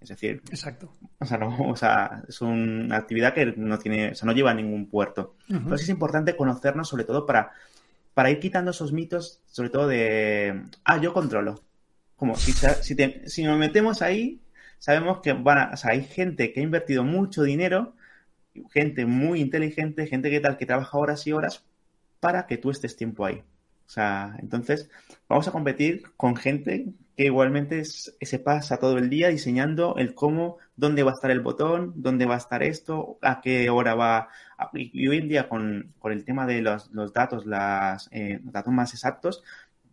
[0.00, 0.92] Es decir, Exacto.
[1.18, 4.52] O sea, no, o sea, es una actividad que no tiene, o sea, no lleva
[4.52, 5.34] a ningún puerto.
[5.48, 7.50] Entonces es importante conocernos sobre todo para,
[8.14, 11.62] para ir quitando esos mitos, sobre todo de, ah, yo controlo.
[12.16, 12.96] Como si, si,
[13.26, 14.40] si nos metemos ahí,
[14.78, 17.94] sabemos que van sea, hay gente que ha invertido mucho dinero,
[18.70, 21.64] gente muy inteligente, gente que tal, que trabaja horas y horas
[22.20, 23.42] para que tú estés tiempo ahí.
[23.86, 24.90] O sea, entonces
[25.28, 30.58] vamos a competir con gente que igualmente se pasa todo el día diseñando el cómo,
[30.76, 34.28] dónde va a estar el botón, dónde va a estar esto, a qué hora va.
[34.74, 37.44] y hoy en día con, el tema de los, datos,
[38.10, 39.42] eh, los datos más exactos,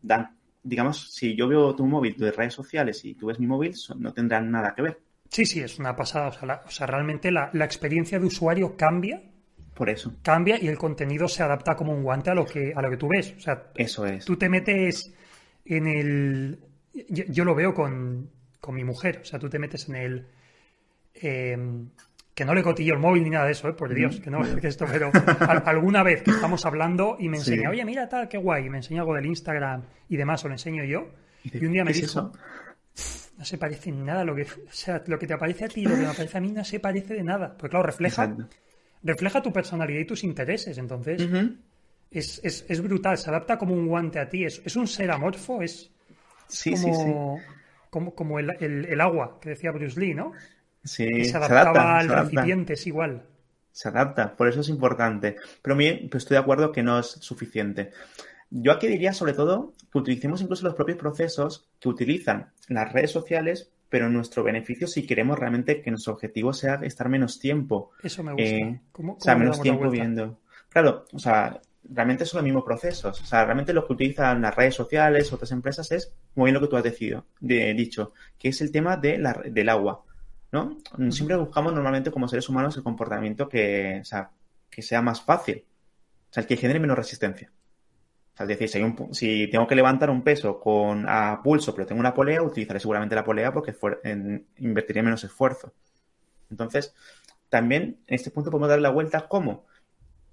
[0.01, 0.35] dan
[0.65, 4.12] digamos, si yo veo tu móvil de redes sociales y tú ves mi móvil, no
[4.13, 4.99] tendrán nada que ver.
[5.30, 6.63] Sí, sí, es una pasada.
[6.65, 9.21] O sea, realmente la, experiencia de usuario cambia.
[9.73, 10.13] Por eso.
[10.21, 12.97] Cambia y el contenido se adapta como un guante a lo que, a lo que
[12.97, 13.36] tú ves.
[13.38, 14.25] O sea, eso es.
[14.25, 15.13] Tú te metes
[15.65, 16.60] en el.
[17.10, 18.30] Yo, lo veo con,
[18.69, 19.19] mi mujer.
[19.21, 20.28] O sea, tú te metes en el.
[21.13, 21.89] Em,
[22.35, 23.73] que no le cotillo el móvil ni nada de eso, ¿eh?
[23.73, 25.09] por Dios, que no que esto, pero
[25.65, 28.77] alguna vez que estamos hablando y me enseña, oye, mira tal, qué guay, y me
[28.77, 31.07] enseña algo del Instagram y demás, o lo enseño yo,
[31.43, 32.31] y un día me dijo,
[33.37, 35.81] no se parece ni nada, lo que, o sea, lo que te aparece a ti
[35.81, 38.35] y lo que me aparece a mí no se parece de nada, porque claro, refleja,
[39.01, 41.27] refleja tu personalidad y tus intereses, entonces
[42.11, 45.09] es, es, es, brutal, se adapta como un guante a ti, es, es un ser
[45.09, 45.91] amorfo, es,
[46.47, 46.89] Sí, sí.
[47.89, 50.33] Como, como el, el, agua que decía Bruce Lee, ¿no?
[50.85, 53.23] Sí, se adaptaba al recipiente, es igual.
[53.71, 55.35] Se adapta, por eso es importante.
[55.61, 57.91] Pero pues estoy de acuerdo que no es suficiente.
[58.49, 63.11] Yo aquí diría sobre todo que utilicemos incluso los propios procesos que utilizan las redes
[63.11, 67.91] sociales, pero en nuestro beneficio si queremos realmente que nuestro objetivo sea estar menos tiempo.
[68.01, 68.47] Eso me gusta.
[68.47, 70.39] Eh, o sea, menos tiempo viendo.
[70.69, 73.21] Claro, o sea, realmente son los mismos procesos.
[73.21, 76.61] O sea, realmente lo que utilizan las redes sociales, otras empresas, es muy bien lo
[76.61, 80.03] que tú has decidido, de, dicho, que es el tema de la, del agua.
[80.51, 80.77] ¿No?
[81.12, 84.31] Siempre buscamos normalmente como seres humanos el comportamiento que, sea,
[84.69, 85.65] que sea más fácil.
[86.29, 87.51] O sea, el que genere menos resistencia.
[88.34, 91.88] O sea, es decir, si, si, tengo que levantar un peso con a pulso, pero
[91.88, 95.73] tengo una polea, utilizaré seguramente la polea porque en, invertiré menos esfuerzo.
[96.51, 96.93] Entonces,
[97.49, 99.65] también en este punto podemos dar la vuelta ¿cómo?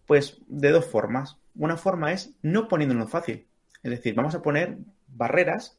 [0.07, 1.39] Pues de dos formas.
[1.55, 3.47] Una forma es no poniéndolo fácil.
[3.83, 5.79] Es decir, vamos a poner barreras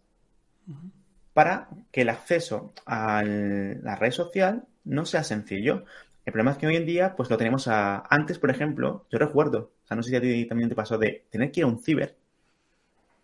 [1.34, 5.86] para que el acceso a la red social no sea sencillo.
[6.26, 8.04] El problema es que hoy en día, pues lo tenemos a.
[8.10, 10.98] Antes, por ejemplo, yo recuerdo, o sea, no sé si a ti también te pasó
[10.98, 12.15] de tener que ir a un ciber,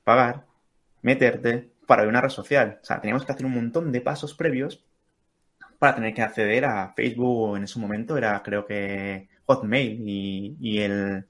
[0.04, 0.46] pagar,
[1.02, 2.80] meterte para ver una red social.
[2.82, 4.84] O sea, teníamos que hacer un montón de pasos previos
[5.80, 10.80] para tener que acceder a Facebook en ese momento era, creo que, Hotmail y, y
[10.80, 11.26] el.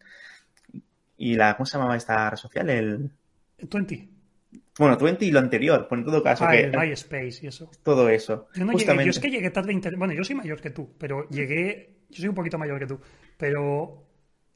[1.17, 2.69] Y la, ¿cómo se llamaba esta red social?
[2.69, 3.11] El.
[3.59, 4.18] 20.
[4.79, 6.45] Bueno, 20 y lo anterior, por en todo caso.
[6.45, 7.69] Ah, que, el MySpace y eso.
[7.83, 8.47] Todo eso.
[8.55, 9.73] Yo, no llegué, yo es que llegué tarde.
[9.73, 9.97] Inter...
[9.97, 11.97] Bueno, yo soy mayor que tú, pero llegué.
[12.09, 12.99] Yo soy un poquito mayor que tú.
[13.37, 14.07] Pero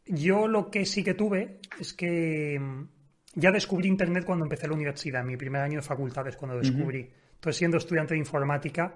[0.05, 2.87] yo lo que sí que tuve es que mm,
[3.35, 7.11] ya descubrí Internet cuando empecé la universidad, mi primer año de facultades, cuando descubrí.
[7.35, 8.95] Entonces, siendo estudiante de informática,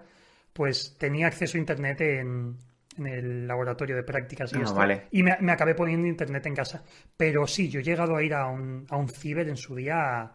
[0.54, 2.56] pues tenía acceso a Internet en,
[3.06, 4.76] el laboratorio de prácticas y ah, esto.
[4.76, 5.08] Vale.
[5.12, 6.84] Y me, acabé poniendo Internet en casa.
[7.18, 10.32] Pero sí, yo he llegado a ir a un, a un ciber en su día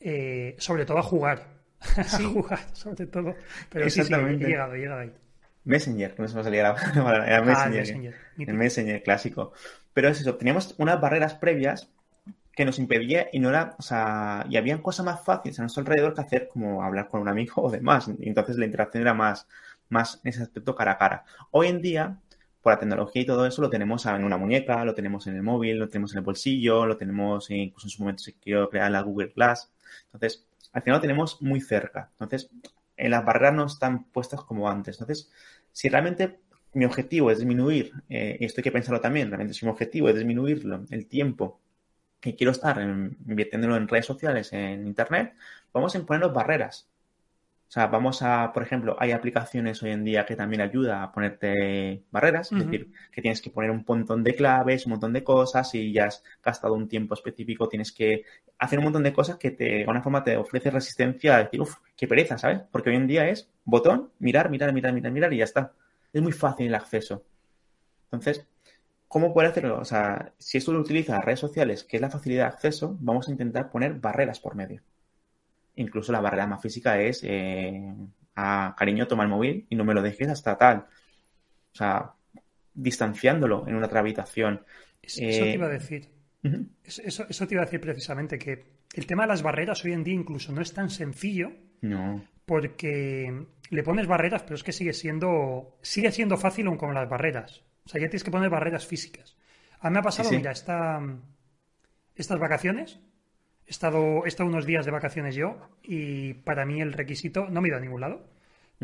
[0.00, 1.58] eh, sobre todo a jugar.
[1.96, 3.34] a jugar, sobre todo.
[3.70, 5.12] Pero sí, sí, he llegado, he llegado ahí.
[5.64, 8.14] Messenger, no se me salía la palabra, era ah, Messenger.
[8.38, 9.52] el Messenger clásico.
[9.92, 11.90] Pero es eso, teníamos unas barreras previas
[12.58, 15.82] que nos impedía y no era, o sea, y habían cosas más fáciles a nuestro
[15.82, 18.10] alrededor que hacer como hablar con un amigo o demás.
[18.18, 19.46] Y entonces la interacción era más,
[19.88, 21.24] más en ese aspecto cara a cara.
[21.50, 22.18] Hoy en día,
[22.60, 25.42] por la tecnología y todo eso, lo tenemos en una muñeca, lo tenemos en el
[25.42, 28.90] móvil, lo tenemos en el bolsillo, lo tenemos incluso en su momento si quiero crear
[28.90, 29.70] la Google Glass.
[30.06, 32.10] Entonces, al final lo tenemos muy cerca.
[32.12, 32.50] Entonces,
[32.96, 34.96] en las barreras no están puestas como antes.
[35.00, 35.30] Entonces,
[35.72, 36.40] si realmente
[36.74, 40.08] mi objetivo es disminuir, eh, y esto hay que pensarlo también, realmente si mi objetivo
[40.08, 41.60] es disminuirlo, el tiempo
[42.20, 45.34] que quiero estar invirtiéndolo en redes sociales, en Internet,
[45.72, 46.88] vamos a imponernos barreras.
[47.68, 51.12] O sea, vamos a, por ejemplo, hay aplicaciones hoy en día que también ayuda a
[51.12, 55.22] ponerte barreras, es decir, que tienes que poner un montón de claves, un montón de
[55.22, 58.24] cosas y ya has gastado un tiempo específico, tienes que
[58.58, 61.60] hacer un montón de cosas que te, de alguna forma te ofrece resistencia a decir,
[61.60, 62.62] uff, qué pereza, ¿sabes?
[62.72, 65.72] Porque hoy en día es botón, mirar, mirar, mirar, mirar, mirar y ya está.
[66.10, 67.22] Es muy fácil el acceso.
[68.04, 68.46] Entonces,
[69.08, 69.78] ¿cómo puede hacerlo?
[69.78, 73.28] O sea, si esto lo utiliza redes sociales, que es la facilidad de acceso, vamos
[73.28, 74.80] a intentar poner barreras por medio
[75.78, 77.94] incluso la barrera más física es, eh,
[78.36, 80.86] a cariño, toma el móvil y no me lo dejes hasta tal.
[81.72, 82.12] O sea,
[82.74, 84.62] distanciándolo en una otra habitación.
[85.02, 86.08] Eso, te iba a eh, decir.
[86.84, 90.04] eso, eso, te iba a decir precisamente, que el tema de las barreras hoy en
[90.04, 91.52] día incluso no es tan sencillo.
[91.80, 92.24] No.
[92.44, 97.08] Porque le pones barreras, pero es que sigue siendo, sigue siendo fácil aún con las
[97.08, 97.62] barreras.
[97.84, 99.36] O sea, ya tienes que poner barreras físicas.
[99.80, 101.00] A mí me ha pasado, mira, esta,
[102.14, 103.00] estas vacaciones
[103.68, 107.68] He estado, estado unos días de vacaciones yo y para mí el requisito, no me
[107.68, 108.26] he ido a ningún lado,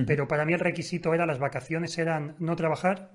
[0.07, 3.11] pero para mí el requisito era las vacaciones eran no trabajar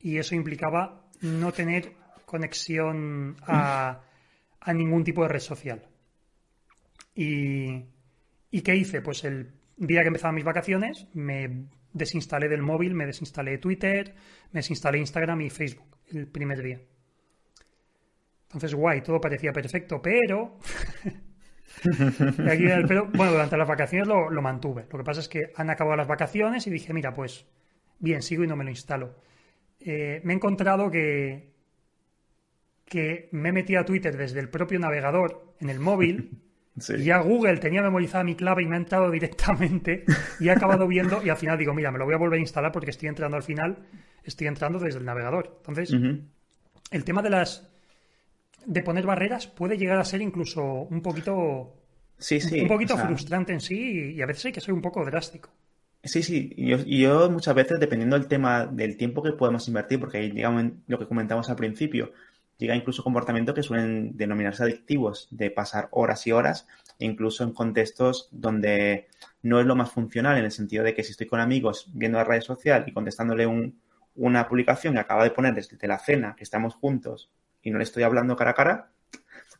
[0.00, 1.92] y eso implicaba no tener
[2.24, 4.00] conexión a,
[4.60, 5.86] a ningún tipo de red social.
[7.14, 7.84] Y,
[8.50, 9.00] ¿Y qué hice?
[9.00, 14.14] Pues el día que empezaban mis vacaciones me desinstalé del móvil, me desinstalé Twitter,
[14.52, 16.80] me desinstalé Instagram y Facebook el primer día.
[18.54, 20.58] Entonces, guay, todo parecía perfecto, pero...
[23.12, 24.86] bueno, durante las vacaciones lo, mantuve.
[24.90, 27.46] Lo que pasa es que han acabado las vacaciones y dije, mira, pues
[27.98, 29.16] bien, sigo y no me lo instalo.
[29.80, 31.52] Eh, me he encontrado que,
[32.84, 36.40] que me he metido a Twitter desde el propio navegador en el móvil.
[36.76, 40.04] Y ya Google tenía memorizada mi clave y me ha entrado directamente
[40.40, 42.40] y he acabado viendo y al final digo, mira, me lo voy a volver a
[42.40, 43.86] instalar porque estoy entrando al final,
[44.24, 45.54] estoy entrando desde el navegador.
[45.58, 45.94] Entonces,
[46.90, 47.73] el tema de las
[48.66, 51.74] de poner barreras puede llegar a ser incluso un poquito,
[52.18, 55.04] sí, sí, un poquito frustrante en sí y a veces hay que ser un poco
[55.04, 55.50] drástico.
[56.02, 60.18] Sí, sí, yo, yo, muchas veces, dependiendo del tema, del tiempo que podemos invertir, porque
[60.18, 62.12] ahí, digamos, lo que comentamos al principio,
[62.58, 66.66] llega incluso comportamientos que suelen denominarse adictivos, de pasar horas y horas,
[66.98, 69.08] incluso en contextos donde
[69.42, 72.18] no es lo más funcional, en el sentido de que si estoy con amigos viendo
[72.18, 73.46] la red social y contestándole
[74.14, 77.30] una publicación que acaba de poner desde la cena, que estamos juntos
[77.64, 78.90] y no le estoy hablando cara a cara,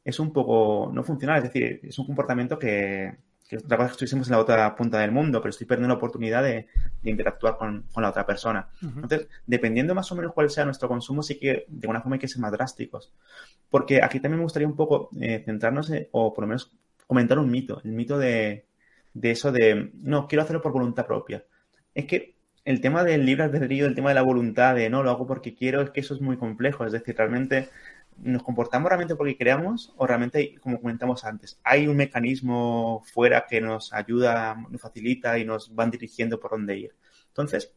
[0.05, 3.17] es un poco no funcional, es decir, es un comportamiento que,
[3.49, 5.99] que otra cosa que estuviésemos en la otra punta del mundo, pero estoy perdiendo la
[5.99, 6.69] oportunidad de,
[7.03, 8.69] interactuar con, la otra persona.
[8.81, 12.21] Entonces, dependiendo más o menos cuál sea nuestro consumo, sí que de alguna forma hay
[12.21, 13.13] que ser más drásticos.
[13.69, 16.73] Porque aquí también me gustaría un poco eh, centrarnos, o por lo menos
[17.07, 18.67] comentar un mito, el mito de,
[19.13, 21.45] de eso de, no, quiero hacerlo por voluntad propia.
[21.95, 25.11] Es que el tema del libre albedrío, el tema de la voluntad, de no, lo
[25.11, 26.87] hago porque quiero, es que eso es muy complejo.
[26.87, 27.69] Es decir, realmente
[28.19, 33.61] ¿Nos comportamos realmente porque creamos o realmente, como comentamos antes, hay un mecanismo fuera que
[33.61, 36.95] nos ayuda, nos facilita y nos van dirigiendo por dónde ir?
[37.29, 37.75] Entonces,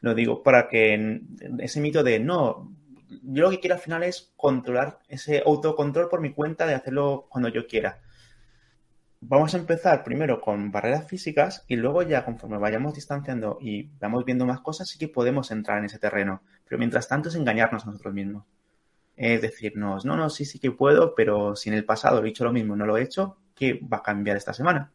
[0.00, 1.20] lo digo para que
[1.58, 2.72] ese mito de no,
[3.22, 7.26] yo lo que quiero al final es controlar ese autocontrol por mi cuenta de hacerlo
[7.28, 8.00] cuando yo quiera.
[9.20, 14.24] Vamos a empezar primero con barreras físicas y luego ya conforme vayamos distanciando y vamos
[14.24, 16.42] viendo más cosas, sí que podemos entrar en ese terreno.
[16.68, 18.44] Pero mientras tanto es engañarnos nosotros mismos
[19.16, 22.44] es decirnos, no, no, sí, sí que puedo, pero si en el pasado he hecho
[22.44, 24.92] lo mismo y no lo he hecho, ¿qué va a cambiar esta semana?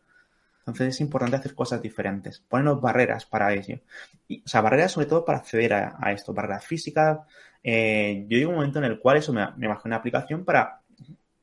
[0.59, 3.79] Entonces es importante hacer cosas diferentes, ponernos barreras para ello.
[4.27, 7.19] Y, o sea, barreras sobre todo para acceder a, esto, barreras físicas.
[7.63, 10.81] Eh, yo digo un momento en el cual eso me, me bajé una aplicación para,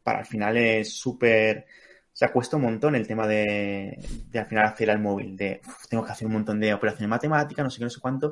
[0.03, 1.67] para al final es súper...
[2.13, 3.99] O sea, cuesta un montón el tema de,
[4.31, 5.61] de al final hacer al móvil, de
[5.91, 8.31] tengo que hacer un montón de operaciones matemáticas, no sé qué, no sé cuánto.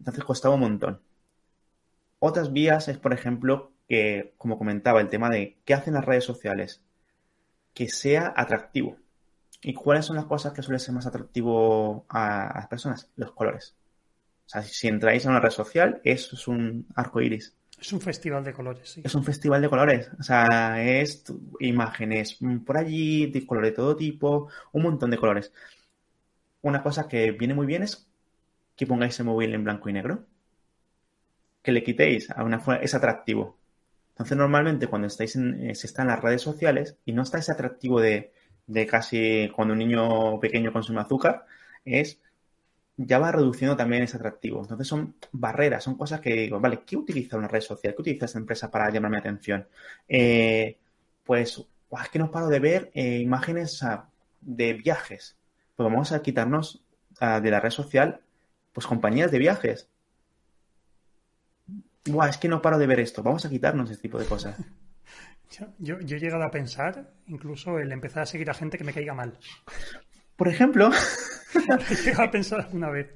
[0.00, 1.00] Entonces costaba un montón.
[2.26, 6.24] Otras vías es, por ejemplo, que, como comentaba, el tema de qué hacen las redes
[6.24, 6.82] sociales,
[7.74, 8.96] que sea atractivo.
[9.60, 13.10] ¿Y cuáles son las cosas que suelen ser más atractivo a, las personas?
[13.16, 13.76] Los colores.
[14.46, 17.54] O sea, si entráis a una red social, eso es un arco iris.
[17.78, 19.02] Es un festival de colores, sí.
[19.04, 20.10] Es un festival de colores.
[20.18, 21.24] O sea, es
[21.60, 25.52] imágenes por allí, de color de todo tipo, un montón de colores.
[26.62, 28.08] Una cosa que viene muy bien es
[28.76, 30.24] que pongáis el móvil en blanco y negro
[31.64, 33.58] que le quitéis a una es atractivo.
[34.10, 37.38] Entonces, normalmente cuando estáis en, eh, se está en las redes sociales y no está
[37.38, 38.32] ese atractivo de,
[38.88, 41.46] casi cuando un niño pequeño consume azúcar,
[41.84, 42.20] es
[42.96, 44.60] ya va reduciendo también ese atractivo.
[44.62, 47.94] Entonces son barreras, son cosas que digo, vale, ¿qué utiliza una red social?
[47.94, 49.66] ¿Qué utiliza esta empresa para llamar mi atención?
[50.08, 50.78] Eh,
[51.24, 51.58] pues
[52.02, 53.84] es que no paro de ver eh, imágenes
[54.42, 55.36] de viajes.
[55.76, 56.84] Pues vamos a quitarnos
[57.20, 58.20] de la red social
[58.72, 59.88] pues compañías de viajes.
[62.06, 64.56] Buah, es que no paro de ver esto, vamos a quitarnos este tipo de cosas.
[65.78, 68.92] Yo, yo he llegado a pensar incluso el empezar a seguir a gente que me
[68.92, 69.38] caiga mal.
[70.34, 70.90] Por ejemplo.
[71.90, 73.14] he llegado a pensar alguna vez.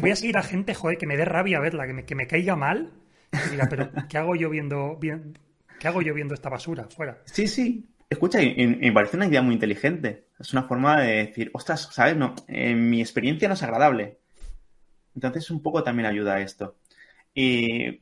[0.00, 2.28] voy, a seguir a gente, joder, que me dé rabia verla, que me, que me
[2.28, 2.92] caiga mal.
[3.32, 5.36] Y diga, pero ¿qué hago yo viendo, bien,
[5.80, 7.18] ¿qué hago yo viendo esta basura fuera?
[7.24, 7.88] Sí, sí.
[8.08, 10.28] Escucha, me parece una idea muy inteligente.
[10.38, 12.14] Es una forma de decir, ostras, ¿sabes?
[12.14, 14.18] No, en mi experiencia no es agradable.
[15.14, 16.76] Entonces, un poco también ayuda a esto.
[17.34, 18.00] Y,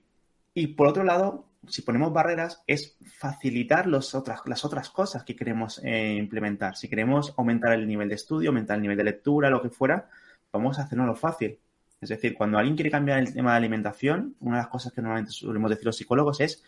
[0.77, 5.81] por otro lado, si ponemos barreras, es facilitar los otras, las otras cosas que queremos
[5.85, 6.77] eh, implementar.
[6.77, 10.09] Si queremos aumentar el nivel de estudio, aumentar el nivel de lectura, lo que fuera,
[10.53, 11.59] vamos a hacerlo fácil.
[12.01, 15.03] Es decir, cuando alguien quiere cambiar el tema de alimentación, una de las cosas que
[15.03, 16.65] normalmente solemos decir los psicólogos es,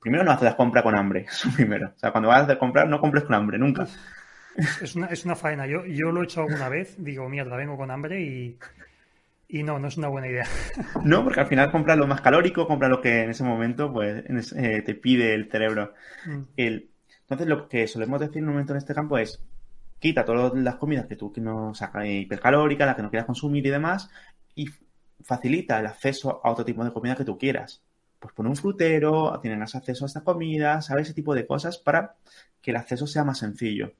[0.00, 1.92] primero no haces compra con hambre, eso primero.
[1.96, 3.86] O sea, cuando vas a comprar, no compres con hambre, nunca.
[4.80, 5.66] Es una, es una faena.
[5.66, 8.58] Yo, yo lo he hecho alguna vez, digo, mierda, vengo con hambre y
[9.48, 10.46] y no, no es una buena idea.
[11.04, 14.52] No, porque al final compras lo más calórico, compras lo que en ese momento pues
[14.52, 15.94] eh, te pide el cerebro.
[16.26, 16.42] Mm.
[16.56, 16.90] El...
[17.20, 19.42] Entonces, lo que solemos decir en un momento en este campo es
[19.98, 23.66] quita todas las comidas que tú que no sacas hipercalóricas, las que no quieras consumir
[23.66, 24.10] y demás,
[24.54, 24.68] y
[25.22, 27.82] facilita el acceso a otro tipo de comida que tú quieras.
[28.18, 31.06] Pues pon un frutero, tienes acceso a esta comida, ¿sabes?
[31.06, 32.16] Ese tipo de cosas para
[32.60, 33.92] que el acceso sea más sencillo.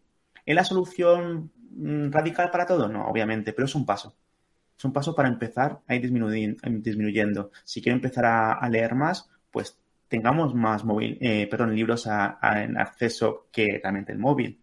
[0.44, 2.88] ¿Es la solución mm, radical para todo?
[2.88, 4.16] No, obviamente, pero es un paso
[4.78, 7.50] es un paso para empezar a ir disminuyendo.
[7.64, 13.48] Si quiero empezar a, leer más, pues tengamos más móvil, eh, perdón, libros en acceso
[13.50, 14.60] que realmente el móvil.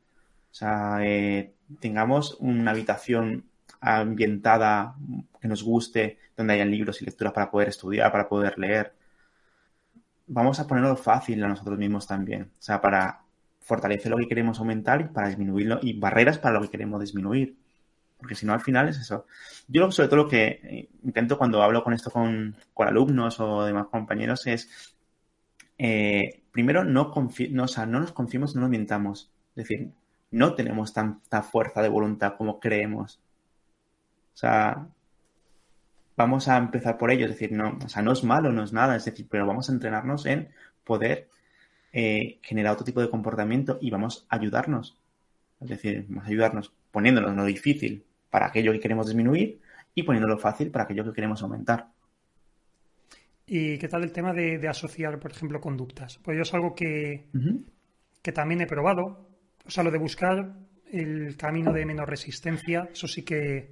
[0.52, 3.46] O sea, eh, tengamos una habitación
[3.82, 4.96] ambientada
[5.42, 8.94] que nos guste, donde hayan libros y lecturas para poder estudiar, para poder leer.
[10.28, 12.44] Vamos a ponerlo fácil a nosotros mismos también.
[12.58, 13.22] O sea, para
[13.60, 17.58] fortalecer lo que queremos aumentar y para disminuirlo, y barreras para lo que queremos disminuir
[18.26, 19.28] porque si no al final es eso.
[19.68, 23.86] Yo sobre todo lo que eh, intento cuando hablo con esto con, alumnos o demás
[23.86, 24.96] compañeros es,
[25.78, 29.32] eh, primero, no, no, no nos confiemos, no nos mintamos.
[29.50, 29.92] Es decir,
[30.32, 33.20] no tenemos tanta fuerza de voluntad como creemos.
[34.34, 34.88] O sea,
[36.18, 37.26] vamos a empezar por ello.
[37.26, 39.70] Es decir, no, o sea, no es malo, no es nada, es decir, pero vamos
[39.70, 40.50] a entrenarnos en
[40.84, 41.30] poder
[41.94, 44.98] eh, generar otro tipo de comportamiento y vamos a ayudarnos.
[45.62, 48.06] Es decir, vamos a ayudarnos poniéndonos lo difícil
[48.36, 49.62] para aquello que queremos disminuir
[49.94, 51.88] y poniéndolo fácil para aquello que queremos aumentar.
[53.48, 56.20] ¿Y qué tal el tema de, asociar, por ejemplo, conductas?
[56.22, 57.28] Pues yo es algo que,
[58.22, 59.30] que también he probado.
[59.66, 60.54] O sea, lo de buscar
[60.92, 63.72] el camino de menos resistencia, eso sí que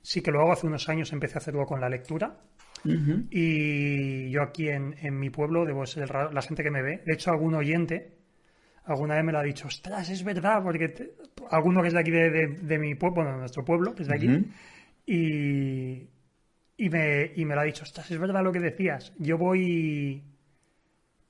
[0.00, 0.52] sí que lo hago.
[0.52, 2.38] Hace unos años empecé a hacerlo con la lectura.
[2.82, 7.02] Y yo aquí en, mi pueblo debo ser la gente que me ve.
[7.04, 8.19] De hecho, algún oyente
[8.92, 11.14] alguna vez me lo ha dicho, ostras, es verdad, porque
[11.50, 14.14] alguno que es de aquí de, mi pueblo, bueno, de nuestro pueblo, que es de
[14.14, 14.44] aquí,
[15.06, 16.08] y,
[16.76, 19.12] y, me, y me lo ha dicho, ostras, es verdad lo que decías.
[19.18, 20.22] Yo voy,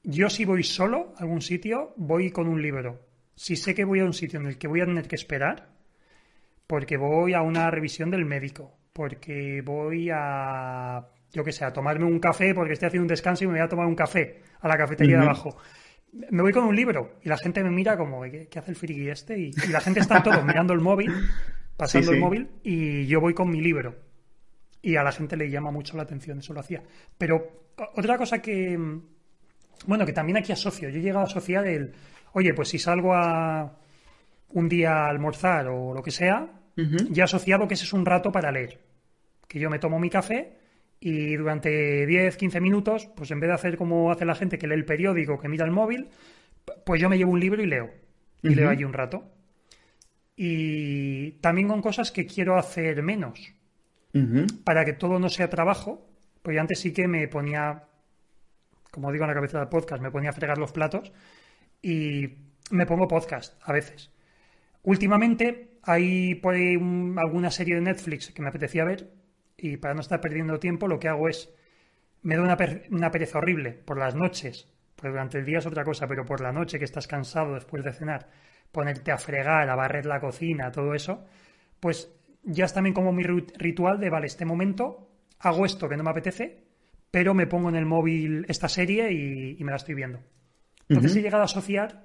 [0.02, 3.00] yo si voy solo a algún sitio, voy con un libro.
[3.34, 5.68] Si sé que voy a un sitio en el que voy a tener que esperar,
[6.66, 12.04] porque voy a una revisión del médico, porque voy a, yo qué sé, a tomarme
[12.04, 14.68] un café, porque estoy haciendo un descanso y me voy a tomar un café a
[14.68, 15.56] la cafetería de abajo.
[16.12, 19.08] Me voy con un libro y la gente me mira como, ¿qué, hace el friki
[19.08, 19.38] este?
[19.38, 21.12] Y, la gente está todo mirando el móvil,
[21.76, 23.96] pasando el móvil, y yo voy con mi libro.
[24.82, 26.82] Y a la gente le llama mucho la atención, eso lo hacía.
[27.16, 28.78] Pero otra cosa que,
[29.86, 31.92] bueno, que también aquí asocio, yo he llegado a asociar el,
[32.32, 33.78] oye, pues si salgo a
[34.48, 36.48] un día a almorzar o lo que sea,
[37.10, 38.80] ya he asociado que ese es un rato para leer.
[39.46, 40.59] Que yo me tomo mi café
[41.00, 44.66] y durante 10, 15 minutos, pues en vez de hacer como hace la gente que
[44.66, 46.10] lee el periódico, que mira el móvil,
[46.84, 47.90] pues yo me llevo un libro y leo.
[48.42, 49.24] Y leo allí un rato.
[50.36, 53.54] Y también con cosas que quiero hacer menos.
[54.64, 56.06] Para que todo no sea trabajo.
[56.42, 57.84] Pues antes sí que me ponía,
[58.90, 61.12] como digo en la cabeza del podcast, me ponía a fregar los platos.
[61.82, 62.36] Y
[62.70, 64.10] me pongo podcast a veces.
[64.82, 66.74] Últimamente hay por ahí
[67.16, 69.19] alguna serie de Netflix que me apetecía ver
[69.62, 71.52] y para no estar perdiendo tiempo lo que hago es,
[72.22, 76.06] me da una, pereza horrible por las noches, pues durante el día es otra cosa,
[76.06, 78.28] pero por la noche que estás cansado después de cenar,
[78.72, 81.26] ponerte a fregar, a barrer la cocina, todo eso,
[81.78, 82.10] pues
[82.42, 85.08] ya es también como mi ritual de, vale, este momento
[85.40, 86.64] hago esto que no me apetece,
[87.10, 90.20] pero me pongo en el móvil esta serie y, me la estoy viendo.
[90.88, 92.04] Entonces he llegado a asociar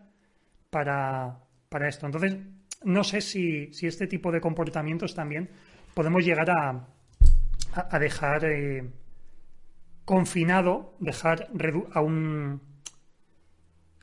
[0.70, 1.40] para,
[1.70, 2.06] para esto.
[2.06, 2.38] Entonces,
[2.84, 5.50] no sé si, si, este tipo de comportamientos también
[5.94, 6.88] podemos llegar a,
[7.76, 8.90] a, dejar eh,
[10.06, 11.50] confinado, dejar
[11.94, 12.62] a un,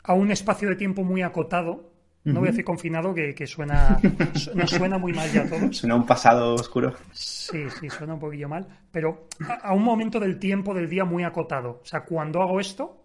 [0.02, 1.90] a un espacio de tiempo muy acotado.
[2.24, 3.98] No voy a decir confinado, que, suena,
[4.54, 5.72] nos suena muy mal ya todo.
[5.72, 6.94] Suena un pasado oscuro.
[7.10, 8.68] Sí, sí, suena un poquillo mal.
[8.92, 9.26] Pero
[9.60, 11.80] a, un momento del tiempo del día muy acotado.
[11.82, 13.02] O sea, cuando hago esto,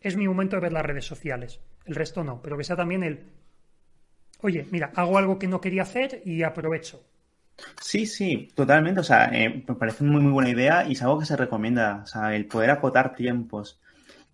[0.00, 1.60] es mi momento de ver las redes sociales.
[1.84, 2.42] El resto no.
[2.42, 3.26] Pero que sea también el.
[4.40, 7.00] Oye, mira, hago algo que no quería hacer y aprovecho.
[7.80, 9.00] Sí, sí, totalmente.
[9.00, 12.02] O sea, eh, me parece muy, muy buena idea y es algo que se recomienda.
[12.04, 13.80] O sea, el poder acotar tiempos.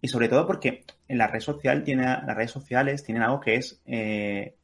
[0.01, 3.57] Y sobre todo porque en la red social tiene, las redes sociales tienen algo que
[3.57, 4.55] es eh,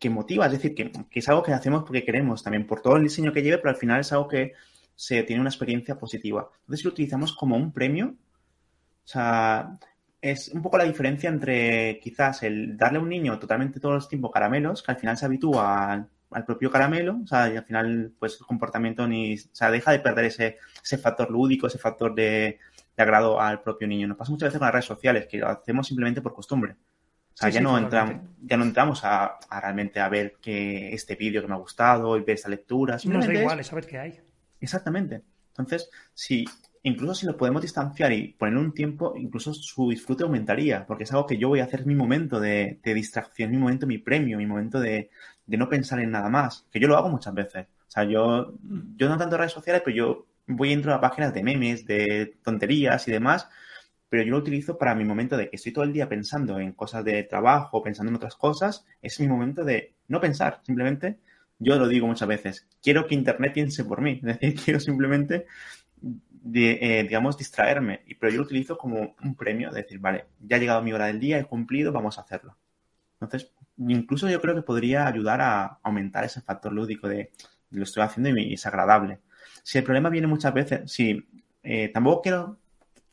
[0.00, 3.04] que motiva, es decir, que, es algo que hacemos porque queremos, también por todo el
[3.04, 4.54] diseño que lleve, pero al final es algo que
[4.96, 6.48] se tiene una experiencia positiva.
[6.60, 8.16] Entonces, si lo utilizamos como un premio,
[9.04, 9.78] o sea,
[10.20, 14.08] es un poco la diferencia entre quizás el darle a un niño totalmente todo el
[14.08, 18.12] tiempo caramelos, que al final se habitúa al propio caramelo, o sea, y al final,
[18.18, 22.14] pues el comportamiento ni, o sea, deja de perder ese, ese factor lúdico, ese factor
[22.14, 22.58] de,
[22.96, 24.06] agrado al propio niño.
[24.06, 26.76] Nos pasa muchas veces con las redes sociales, que lo hacemos simplemente por costumbre.
[27.32, 31.40] O sea, ya, no entramos, ya no entramos a, realmente a ver que este vídeo
[31.40, 32.98] que me ha gustado y ver esta lectura.
[33.04, 34.20] Nos da igual, es saber qué hay.
[34.60, 35.22] Exactamente.
[35.48, 36.44] Entonces, si
[36.82, 41.12] incluso si lo podemos distanciar y poner un tiempo, incluso su disfrute aumentaría, porque es
[41.12, 44.38] algo que yo voy a hacer mi momento de, de distracción, mi momento, mi premio,
[44.38, 45.10] mi momento de,
[45.50, 47.66] de no pensar en nada más, que yo lo hago muchas veces.
[47.66, 48.54] O sea, yo,
[48.96, 53.08] yo no tanto redes sociales, pero yo voy entro a páginas de memes, de tonterías
[53.08, 53.48] y demás,
[54.08, 56.70] pero yo lo utilizo para mi momento de que estoy todo el día pensando en
[56.72, 61.18] cosas de trabajo, pensando en otras cosas, es mi momento de no pensar, simplemente,
[61.58, 65.46] yo lo digo muchas veces, quiero que Internet piense por mí, es decir, quiero simplemente,
[66.54, 70.60] eh, digamos, distraerme, pero yo lo utilizo como un premio, de decir, vale, ya ha
[70.60, 72.56] llegado mi hora del día, he cumplido, vamos a hacerlo.
[73.20, 77.32] Entonces, incluso yo creo que podría ayudar a aumentar ese factor lúdico de
[77.70, 79.20] lo estoy haciendo y es agradable.
[79.62, 81.26] Si el problema viene muchas veces, si
[81.62, 82.58] eh, tampoco quiero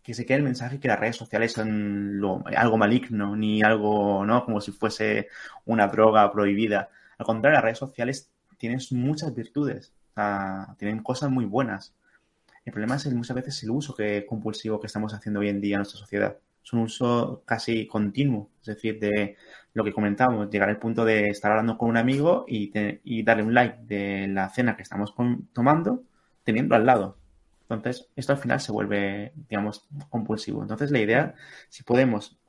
[0.02, 2.22] que se quede el mensaje que las redes sociales son
[2.56, 4.46] algo maligno, ni algo, ¿no?
[4.46, 5.28] Como si fuese
[5.66, 6.90] una droga prohibida.
[7.18, 9.94] Al contrario, las redes sociales tienen muchas virtudes,
[10.78, 11.94] tienen cosas muy buenas.
[12.64, 15.76] El problema es muchas veces el uso que compulsivo que estamos haciendo hoy en día
[15.76, 16.38] en nuestra sociedad
[16.68, 19.38] es un uso casi continuo, es decir, de
[19.78, 22.72] lo que comentábamos, llegar al punto de estar hablando con un amigo y,
[23.24, 25.14] darle un like de la cena que estamos
[25.54, 26.04] tomando
[26.44, 27.18] teniendo al lado.
[27.70, 30.64] Entonces, esto al final se vuelve, digamos, compulsivo.
[30.64, 31.36] Entonces, la idea,
[31.70, 32.40] si podemos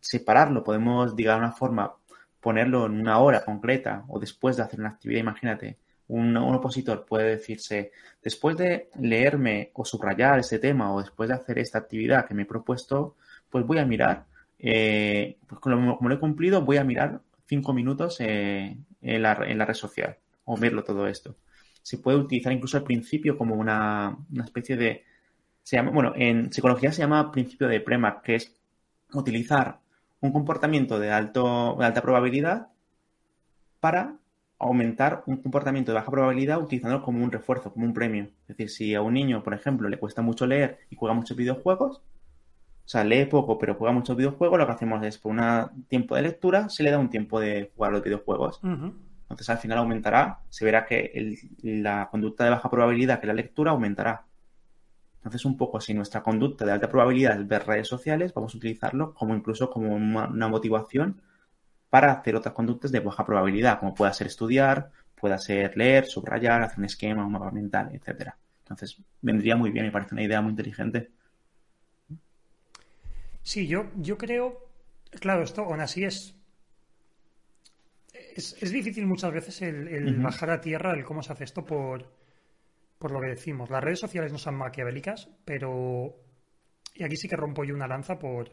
[0.00, 1.92] separarlo, podemos, digamos, una forma,
[2.40, 5.76] ponerlo en una hora concreta o después de hacer una actividad, imagínate,
[6.08, 11.58] un, opositor puede decirse, después de leerme o subrayar ese tema o después de hacer
[11.58, 13.16] esta actividad que me he propuesto,
[13.50, 14.24] pues voy a mirar,
[14.62, 19.58] eh, pues como, lo he cumplido, voy a mirar cinco minutos eh, en, la, en
[19.58, 21.36] la red social o verlo todo esto
[21.82, 25.04] se puede utilizar incluso al principio como una, especie de...
[25.62, 28.54] Se llama, bueno, en psicología se llama principio de Prema, que es
[29.12, 29.80] utilizar
[30.20, 32.68] un comportamiento de, alto, de alta probabilidad
[33.80, 34.16] para
[34.58, 38.24] aumentar un comportamiento de baja probabilidad utilizándolo como un refuerzo, como un premio.
[38.42, 41.36] Es decir, si a un niño, por ejemplo, le cuesta mucho leer y juega muchos
[41.36, 42.02] videojuegos,
[42.90, 46.22] sea, lee poco pero juega muchos videojuegos, lo que hacemos es por un tiempo de
[46.22, 48.60] lectura se le da un tiempo de jugar los videojuegos.
[48.64, 53.70] Entonces al final aumentará, se verá que la conducta de baja probabilidad, que la lectura,
[53.70, 54.24] aumentará.
[55.18, 58.58] Entonces un poco si nuestra conducta de alta probabilidad es ver redes sociales, vamos a
[58.58, 61.22] utilizarlo como incluso como una, motivación
[61.90, 66.62] para hacer otras conductas de baja probabilidad, como pueda ser estudiar, pueda ser leer, subrayar,
[66.62, 68.36] hacer un esquema, un mapa mental, etcétera.
[68.64, 71.12] Entonces vendría muy bien, me parece una idea muy inteligente.
[73.42, 74.68] Sí, yo, yo creo,
[75.20, 76.40] claro, esto aún así es
[78.36, 82.12] es, difícil muchas veces el, bajar a tierra el cómo se hace esto por,
[82.98, 83.70] por lo que decimos.
[83.70, 86.16] Las redes sociales no son maquiavélicas, pero.
[86.94, 88.52] Y aquí sí que rompo yo una lanza por.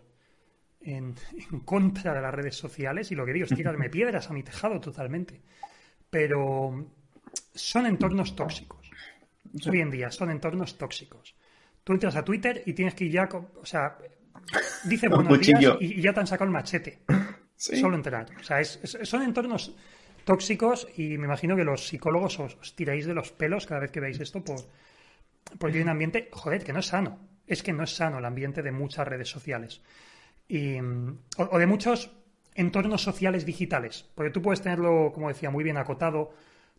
[0.81, 1.15] En,
[1.65, 4.79] contra de las redes sociales y lo que digo es tirarme piedras a mi tejado
[4.79, 5.41] totalmente.
[6.09, 6.91] Pero
[7.53, 8.89] son entornos tóxicos.
[9.67, 11.35] Hoy en día son entornos tóxicos.
[11.83, 13.97] Tú entras a Twitter y tienes que ir ya, o sea,
[14.83, 16.99] dice buenos días y, ya te han sacado el machete.
[17.55, 18.27] Solo entrar.
[18.39, 19.75] O sea, son entornos
[20.23, 23.99] tóxicos y me imagino que los psicólogos os, tiráis de los pelos cada vez que
[23.99, 24.59] veis esto por,
[25.57, 27.17] porque hay un ambiente, joder, que no es sano.
[27.47, 29.81] Es que no es sano el ambiente de muchas redes sociales.
[30.47, 30.77] Y,
[31.37, 32.11] o, de muchos
[32.55, 34.09] entornos sociales digitales.
[34.15, 36.33] Porque tú puedes tenerlo, como decía, muy bien acotado,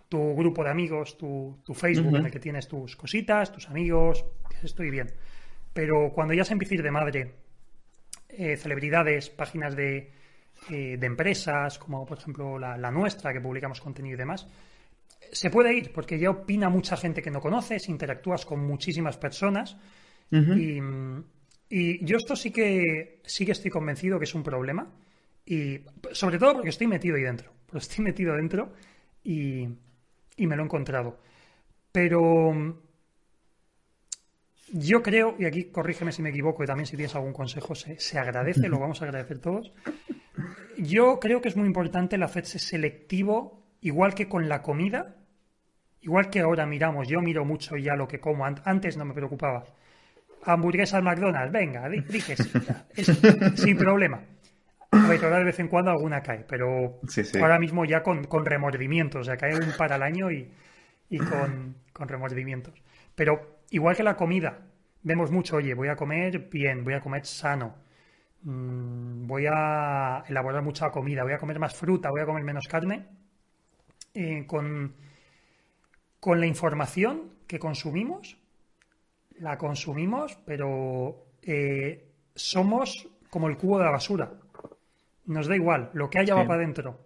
[0.08, 4.24] tu grupo de amigos, tu, Facebook en el que tienes tus cositas, tus amigos,
[4.62, 5.10] estoy bien.
[5.72, 7.34] Pero cuando ya se empieza a ir de madre,
[8.28, 10.10] eh, celebridades, páginas de,
[10.70, 14.46] eh, de empresas, como por ejemplo la, nuestra, que publicamos contenido y demás,
[15.32, 19.76] se puede ir porque ya opina mucha gente que no conoces, interactúas con muchísimas personas
[20.30, 20.78] y,
[21.70, 24.90] yo esto sí que sí que estoy convencido que es un problema
[25.44, 25.80] y
[26.12, 28.72] sobre todo porque estoy metido ahí dentro, porque estoy metido dentro
[29.24, 29.68] y,
[30.38, 31.18] me lo he encontrado.
[31.90, 32.80] Pero
[34.72, 37.98] yo creo, y aquí corrígeme si me equivoco y también si tienes algún consejo, se,
[37.98, 39.72] se agradece, lo vamos a agradecer todos.
[40.76, 45.16] Yo creo que es muy importante el hacerse selectivo, igual que con la comida,
[46.00, 49.64] igual que ahora miramos, yo miro mucho ya lo que como, antes no me preocupaba.
[50.44, 52.50] Hamburguesa al McDonald's, venga, dije sí,
[53.56, 54.22] sin problema.
[54.90, 57.00] A ver, ahora de vez en cuando alguna cae, pero
[57.40, 60.48] ahora mismo ya con, remordimientos, o sea, cae un para al año y,
[61.18, 62.74] con, con remordimientos.
[63.14, 64.66] Pero igual que la comida,
[65.02, 67.88] vemos mucho, oye, voy a comer bien, voy a comer sano,
[68.42, 72.68] Mm, voy a elaborar mucha comida, voy a comer más fruta, voy a comer menos
[72.68, 73.06] carne,
[74.14, 74.94] eh, con,
[76.20, 78.38] con la información que consumimos,
[79.40, 84.32] la consumimos, pero eh, somos como el cubo de la basura.
[85.26, 87.00] Nos da igual, lo que haya va para adentro.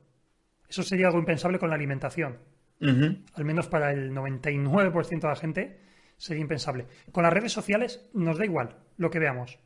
[0.69, 2.39] Eso sería algo impensable con la alimentación.
[2.81, 5.81] Al menos para el 99% de la gente
[6.23, 6.87] sería impensable.
[7.11, 9.59] Con las redes sociales nos da igual lo que veamos.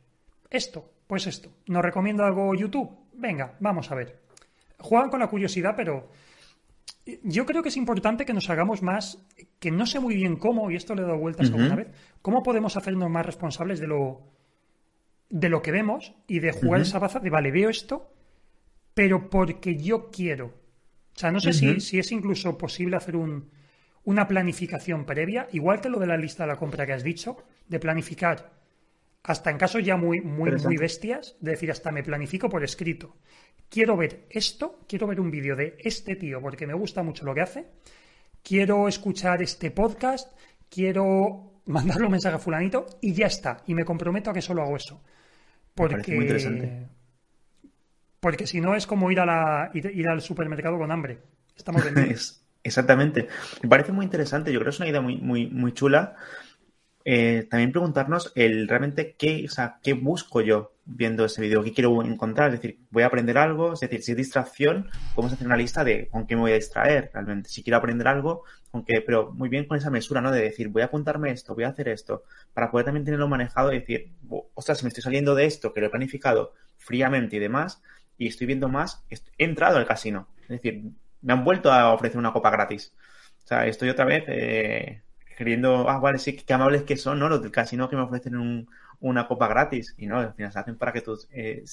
[0.49, 1.51] Esto, pues esto.
[1.67, 2.89] ¿Nos recomiendo algo YouTube?
[3.13, 4.23] Venga, vamos a ver.
[4.79, 6.09] Juegan con la curiosidad, pero
[7.21, 9.23] yo creo que es importante que nos hagamos más,
[9.59, 11.89] que no sé muy bien cómo, y esto le he dado vueltas alguna vez,
[12.23, 14.23] cómo podemos hacernos más responsables de lo,
[15.29, 18.11] de lo que vemos y de jugar esa baza de, vale, veo esto,
[18.95, 20.47] pero porque yo quiero.
[20.47, 23.51] O sea, no sé si, si, es incluso posible hacer un,
[24.07, 27.43] una planificación previa, igual que lo de la lista de la compra que has dicho,
[27.67, 28.53] de planificar
[29.21, 33.17] hasta en casos ya muy, muy, muy bestias, de decir, hasta me planifico por escrito.
[33.67, 37.35] Quiero ver esto, quiero ver un vídeo de este tío porque me gusta mucho lo
[37.35, 37.67] que hace,
[38.41, 40.31] quiero escuchar este podcast,
[40.69, 43.61] quiero mandarle un mensaje a fulanito y ya está.
[43.67, 45.03] Y me comprometo a que solo hago eso.
[45.75, 46.87] Porque, muy interesante.
[48.21, 51.19] Porque si no es como ir, a la, ir, al supermercado con hambre.
[51.57, 51.83] Estamos
[52.63, 53.27] Exactamente.
[53.61, 54.51] Me parece muy interesante.
[54.51, 56.15] Yo creo que es una idea muy, muy, muy chula
[57.09, 61.71] eh, también preguntarnos el realmente qué, o sea, qué busco yo viendo ese vídeo, qué
[61.71, 65.47] quiero encontrar, es decir, voy a aprender algo, es decir, si es distracción, podemos hacer
[65.47, 67.47] una lista de con qué me voy a distraer realmente.
[67.47, 68.43] Si quiero aprender algo,
[68.73, 70.31] aunque, pero muy bien con esa mesura, ¿no?
[70.31, 73.71] De decir, voy a apuntarme esto, voy a hacer esto, para poder también tenerlo manejado
[73.71, 74.11] y decir,
[74.53, 77.81] ostras, si me estoy saliendo de esto, que lo he planificado fríamente y demás,
[78.17, 80.27] y estoy viendo más, he entrado al casino.
[80.41, 80.83] Es decir,
[81.27, 82.93] me han vuelto a ofrecer una copa gratis.
[83.43, 85.01] O sea, estoy otra vez eh,
[85.35, 87.27] queriendo, ah, vale, sí, qué amables que son, ¿no?
[87.27, 88.69] Los del casino que me ofrecen un,
[89.01, 89.93] una copa gratis.
[89.97, 91.65] Y no, al final se hacen para que tú eh,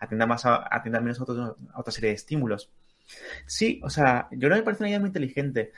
[0.00, 1.24] atiendas más a, atiendas menos a,
[1.78, 2.70] otra serie de estímulos.
[3.46, 5.72] Sí, o sea, yo creo que me parece una idea muy inteligente.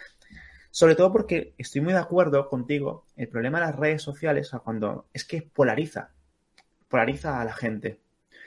[0.73, 3.07] Sobre todo porque estoy muy de acuerdo contigo.
[3.15, 6.11] El problema de las redes sociales, o sea, cuando es que polariza.
[6.89, 8.01] Polariza a la gente.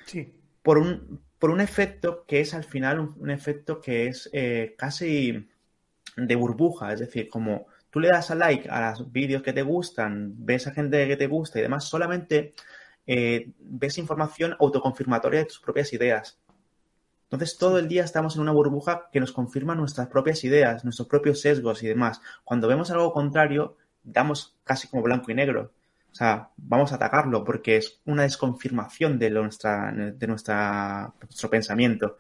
[0.06, 0.34] Sí.
[0.62, 5.48] Por un, por un efecto que es al final un, efecto que es eh, casi
[6.16, 6.94] de burbuja.
[6.94, 10.68] Es decir, como tú le das a like a los vídeos que te gustan, ves
[10.68, 12.54] a gente que te gusta y demás, solamente
[13.08, 16.40] eh, ves información autoconfirmatoria de tus propias ideas.
[17.24, 21.08] Entonces todo el día estamos en una burbuja que nos confirma nuestras propias ideas, nuestros
[21.08, 22.22] propios sesgos y demás.
[22.44, 25.72] Cuando vemos algo contrario, damos casi como blanco y negro.
[26.16, 32.20] O sea, vamos a atacarlo porque es una desconfirmación de, nuestra, de nuestra, nuestro pensamiento.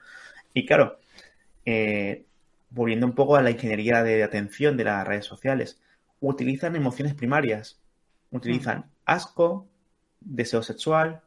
[0.53, 0.99] Y claro,
[1.63, 2.25] eh,
[2.71, 5.79] volviendo un poco a la ingeniería de atención de las redes sociales,
[6.19, 7.79] utilizan emociones primarias.
[8.31, 8.83] Utilizan mm.
[9.05, 9.69] asco,
[10.19, 11.21] deseo sexual,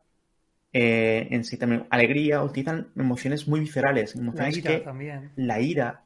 [0.75, 4.14] eh, en sí también alegría, utilizan emociones muy viscerales.
[4.14, 5.33] Emociones la ira también.
[5.37, 6.03] La ira.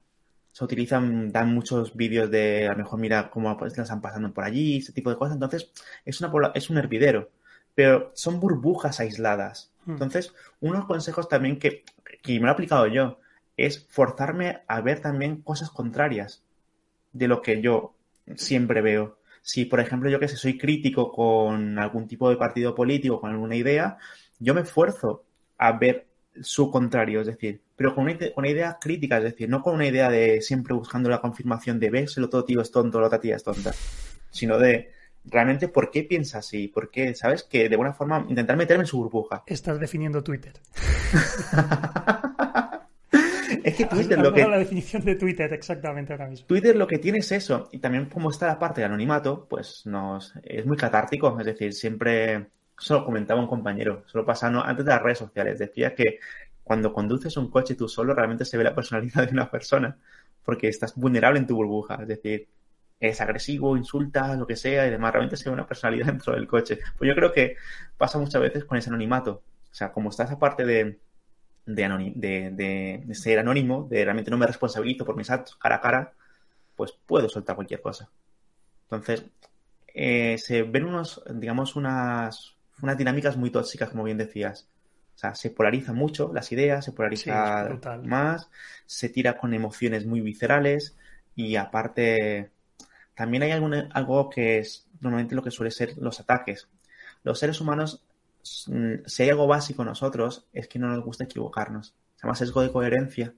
[0.53, 4.45] Se utilizan, dan muchos vídeos de a lo mejor mira cómo las están pasando por
[4.45, 5.35] allí, ese tipo de cosas.
[5.35, 5.71] Entonces,
[6.05, 7.31] es, una, es un hervidero.
[7.75, 9.73] Pero son burbujas aisladas.
[9.87, 9.93] Mm.
[9.93, 11.85] Entonces, unos consejos también que,
[12.23, 13.19] que me lo he aplicado yo
[13.57, 16.43] es forzarme a ver también cosas contrarias
[17.13, 17.95] de lo que yo
[18.37, 19.19] siempre veo.
[19.43, 23.31] Si, por ejemplo, yo que sé, soy crítico con algún tipo de partido político, con
[23.31, 23.99] alguna idea,
[24.39, 25.25] yo me esfuerzo
[25.59, 26.07] a ver
[26.41, 30.11] su contrario, es decir, pero con una, idea crítica, es decir, no con una idea
[30.11, 33.37] de siempre buscando la confirmación de ves, el otro tío es tonto, la otra tía
[33.37, 33.73] es tonta,
[34.31, 34.91] sino de
[35.25, 37.45] realmente por qué piensa así, por qué, ¿sabes?
[37.45, 39.43] Que de alguna forma intentar meterme en su burbuja.
[39.47, 40.53] Estás definiendo Twitter.
[43.65, 44.47] Es que Twitter lo que...
[44.47, 46.47] la definición de Twitter exactamente ahora mismo.
[46.47, 47.69] Twitter lo que tiene es eso.
[47.73, 51.39] Y también como está la parte del anonimato, pues nos es muy catártico.
[51.39, 52.49] Es decir, siempre...
[52.83, 54.05] Eso comentaba un compañero.
[54.07, 55.59] Solo pasando antes de las redes sociales.
[55.59, 56.19] Decía que
[56.63, 59.97] cuando conduces un coche tú solo, realmente se ve la personalidad de una persona.
[60.45, 61.97] Porque estás vulnerable en tu burbuja.
[62.03, 62.49] Es decir,
[63.01, 65.13] es agresivo, insulta, lo que sea, y demás.
[65.13, 66.79] Realmente se ve una personalidad dentro del coche.
[66.99, 67.57] Pues yo creo que
[67.97, 69.43] pasa muchas veces con ese anonimato.
[69.71, 70.99] O sea, como está esa parte de
[71.67, 76.13] de, ser anónimo, de realmente no me responsabilizo por mis actos cara a cara,
[76.77, 78.11] pues puedo soltar cualquier cosa.
[78.85, 79.25] Entonces,
[79.95, 84.69] eh, se ven unos, digamos, unas, unas dinámicas muy tóxicas, como bien decías.
[85.15, 88.51] O sea, se polariza mucho las ideas, se polariza más,
[88.87, 90.97] se tira con emociones muy viscerales
[91.35, 92.51] y aparte
[93.15, 96.69] también hay algo que es normalmente lo que suele ser los ataques.
[97.23, 98.03] Los seres humanos
[98.43, 101.95] si hay algo básico en nosotros, es que no nos gusta equivocarnos.
[102.17, 103.35] Se llama sesgo de coherencia.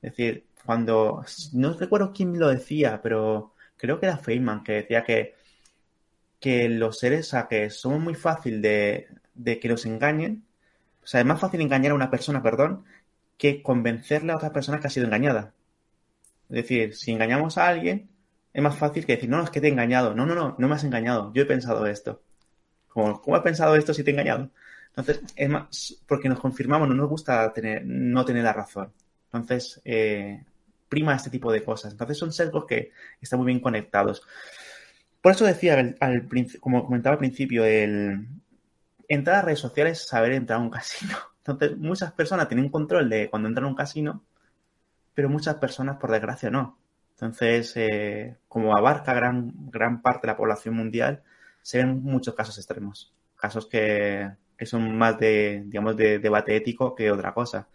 [0.00, 1.24] Es decir, cuando.
[1.52, 5.34] No recuerdo quién lo decía, pero creo que era Feynman que decía que,
[6.42, 10.44] que los seres, sea, que somos muy fácil de, de que nos engañen.
[11.04, 12.84] O sea, es más fácil engañar a una persona, perdón,
[13.38, 15.54] que convencerle a otra persona que ha sido engañada.
[16.50, 18.10] Es decir, si engañamos a alguien,
[18.52, 20.14] es más fácil que decir, no, no, es que te he engañado.
[20.14, 21.32] No, no, no, no me has engañado.
[21.32, 22.22] Yo he pensado esto.
[22.88, 24.50] Como, ¿cómo has pensado esto si te he engañado?
[24.88, 28.92] Entonces, es más, porque nos confirmamos, no nos gusta tener, no tener la razón.
[29.32, 30.44] Entonces, eh,
[30.88, 31.92] prima este tipo de cosas.
[31.92, 32.90] Entonces, son sesgos que
[33.20, 34.22] están muy bien conectados.
[35.22, 36.28] Por eso decía, al,
[36.60, 38.26] como comentaba al principio, el
[39.08, 41.16] entrar a redes sociales es saber entrar a un casino.
[41.38, 44.24] Entonces, muchas personas tienen control de cuando entran a un casino,
[45.14, 46.78] pero muchas personas, por desgracia, no.
[47.12, 51.22] Entonces, eh, como abarca gran, gran parte de la población mundial,
[51.62, 54.30] se ven muchos casos extremos, casos que,
[54.64, 57.68] son más de, digamos, de debate ético que otra cosa.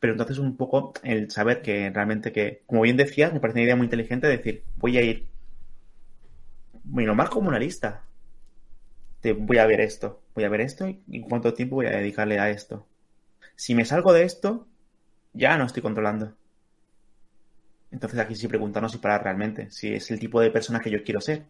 [0.00, 3.64] Pero entonces un poco el saber que realmente que, como bien decías, me parece una
[3.64, 5.26] idea muy inteligente decir, voy a ir,
[6.84, 8.04] bueno, más como una lista.
[9.38, 12.50] Voy a ver esto, voy a ver esto y cuánto tiempo voy a dedicarle a
[12.50, 12.86] esto.
[13.56, 14.68] Si me salgo de esto,
[15.32, 16.34] ya no estoy controlando.
[17.90, 21.02] Entonces aquí sí preguntarnos si para realmente, si es el tipo de persona que yo
[21.02, 21.46] quiero ser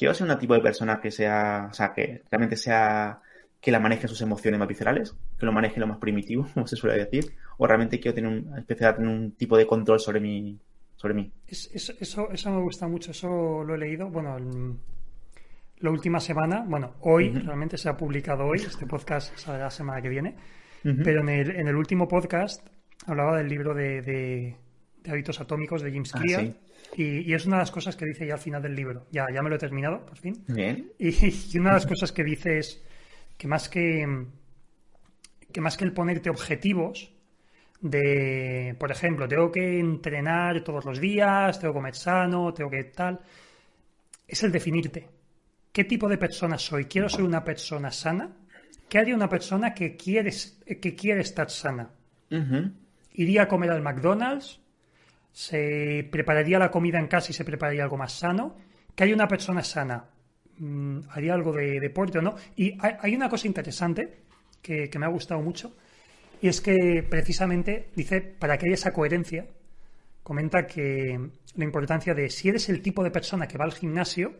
[0.00, 3.20] quiero ser un tipo de persona que sea, o sea, que realmente sea,
[3.60, 6.76] que la maneje sus emociones más viscerales, que lo maneje lo más primitivo, como se
[6.76, 10.58] suele decir, o realmente quiero tener un, especial tener un tipo de control sobre mi,
[11.00, 11.32] sobre mí.
[11.48, 14.36] eso, eso, me gusta mucho, eso lo he leído, bueno,
[15.78, 20.02] la última semana, bueno, hoy, realmente se ha publicado hoy, este podcast saldrá la semana
[20.02, 20.36] que viene,
[20.82, 22.66] pero en el, en el, último podcast
[23.06, 24.56] hablaba del libro de, de,
[25.10, 26.54] hábitos atómicos de James ah, Clear.
[26.94, 29.06] y, es una de las cosas que dice ya al final del libro.
[29.10, 30.44] Ya, ya me lo he terminado, por fin.
[30.48, 30.92] Bien.
[30.98, 32.84] Y, una de las cosas que dice es
[33.38, 34.26] que más que,
[35.50, 37.14] que más que el ponerte objetivos,
[37.80, 42.84] de, por ejemplo, tengo que entrenar todos los días, tengo que comer sano, tengo que
[42.84, 43.20] tal,
[44.26, 45.08] es el definirte.
[45.72, 46.84] ¿Qué tipo de persona soy?
[46.84, 48.36] ¿Quiero ser una persona sana?
[48.88, 50.32] ¿Qué haría una persona que quiere,
[50.80, 51.90] que quiere estar sana?
[53.12, 54.60] ¿Iría a comer al McDonald's?
[55.32, 58.56] ¿Se prepararía la comida en casa y se prepararía algo más sano?
[58.94, 60.04] ¿Qué haría una persona sana?
[60.58, 62.34] Mm, ¿Haría algo de deporte o no?
[62.56, 64.24] Y hay, una cosa interesante
[64.60, 65.76] que, que me ha gustado mucho
[66.40, 69.46] y es que precisamente dice, para que haya esa coherencia,
[70.22, 74.34] comenta que la importancia de si eres el tipo de persona que va al gimnasio,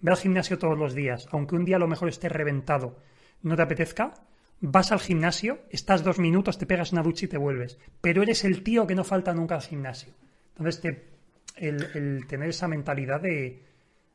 [0.00, 2.98] ve al gimnasio todos los días, aunque un día a lo mejor esté reventado,
[3.42, 4.14] no te apetezca,
[4.60, 7.78] vas al gimnasio, estás dos minutos, te pegas una ducha y te vuelves.
[8.00, 10.12] Pero eres el tío que no falta nunca al gimnasio.
[10.56, 10.82] Entonces,
[11.56, 13.62] el, tener esa mentalidad de,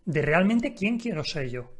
[0.05, 1.71] de realmente quién quiero ser yo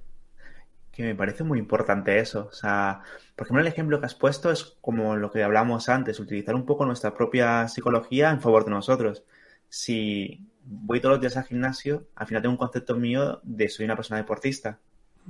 [0.95, 2.47] que me parece muy importante eso.
[2.49, 3.01] O sea,
[3.35, 6.65] por ejemplo, el ejemplo que has puesto es como lo que hablamos antes, utilizar un
[6.65, 9.23] poco nuestra propia psicología en favor de nosotros.
[9.69, 13.85] Si voy todos los días al gimnasio, al final tengo un concepto mío de soy
[13.85, 14.79] una persona deportista.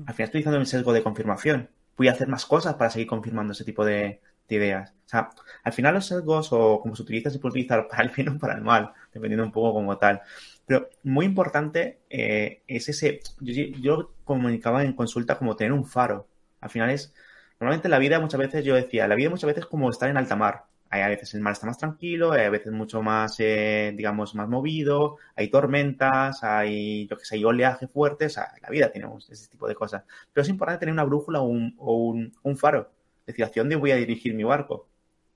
[0.05, 1.69] Al final estoy utilizando el sesgo de confirmación.
[1.97, 4.91] Voy a hacer más cosas para seguir confirmando ese tipo de, ideas.
[5.05, 5.29] O sea,
[5.63, 8.37] al final los sesgos o como se utiliza se puede utilizar para el bien o
[8.37, 10.21] para el mal, dependiendo un poco como tal.
[10.65, 16.27] Pero muy importante eh, es ese, yo, comunicaba en consulta como tener un faro.
[16.59, 17.13] Al final es,
[17.59, 20.17] normalmente la vida muchas veces, yo decía, la vida muchas veces es como estar en
[20.17, 20.65] alta mar.
[20.89, 24.33] Hay a veces el mar está más tranquilo, hay a veces mucho más, eh, digamos,
[24.35, 28.91] más movido, hay tormentas, hay, yo que sé, hay oleaje fuerte, o sea, la vida
[28.91, 30.03] tenemos ese tipo de cosas.
[30.33, 32.91] Pero es importante tener una brújula o un, o un, un faro.
[33.21, 34.87] Es decir, ¿hacia dónde voy a dirigir mi barco?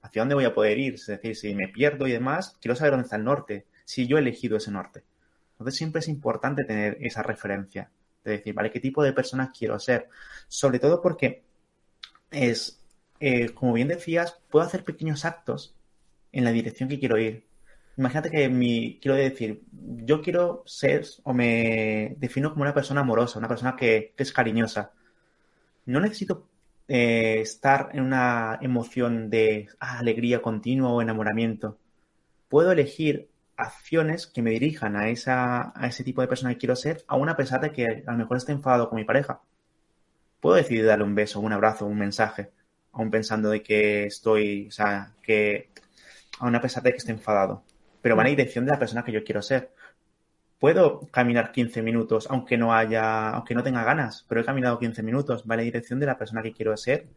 [0.02, 0.96] ¿Hacia dónde voy a poder ir?
[0.96, 4.18] Es decir, si me pierdo y demás, quiero saber dónde está el norte, si yo
[4.18, 5.04] he elegido ese norte.
[5.60, 7.92] Entonces siempre es importante tener esa referencia,
[8.24, 8.72] de decir, ¿vale?
[8.72, 10.08] ¿Qué tipo de persona quiero ser?
[10.48, 11.44] Sobre todo porque
[12.32, 12.82] es,
[13.20, 15.76] eh, como bien decías, puedo hacer pequeños actos
[16.32, 17.46] en la dirección que quiero ir.
[17.98, 23.40] Imagínate que mi, quiero decir, yo quiero ser o me defino como una persona amorosa,
[23.40, 24.94] una persona que, es cariñosa.
[25.86, 26.48] No necesito
[26.88, 31.78] eh, estar en una emoción de alegría continua o enamoramiento.
[32.48, 33.30] Puedo elegir
[33.60, 37.30] acciones que me dirijan a, esa, a ese tipo de persona que quiero ser, aún
[37.30, 39.42] a pesar de que a lo mejor esté enfadado con mi pareja.
[40.40, 42.52] Puedo decidir darle un beso, un abrazo, un mensaje,
[42.94, 45.70] aún pensando de que estoy, o sea, que
[46.40, 47.64] aún a pesar de que esté enfadado,
[48.02, 49.72] pero va en la dirección de la persona que yo quiero ser.
[50.60, 55.04] Puedo caminar 15 minutos, aunque no haya, aunque no tenga ganas, pero he caminado 15
[55.04, 57.08] minutos, va en la dirección de la persona que quiero ser,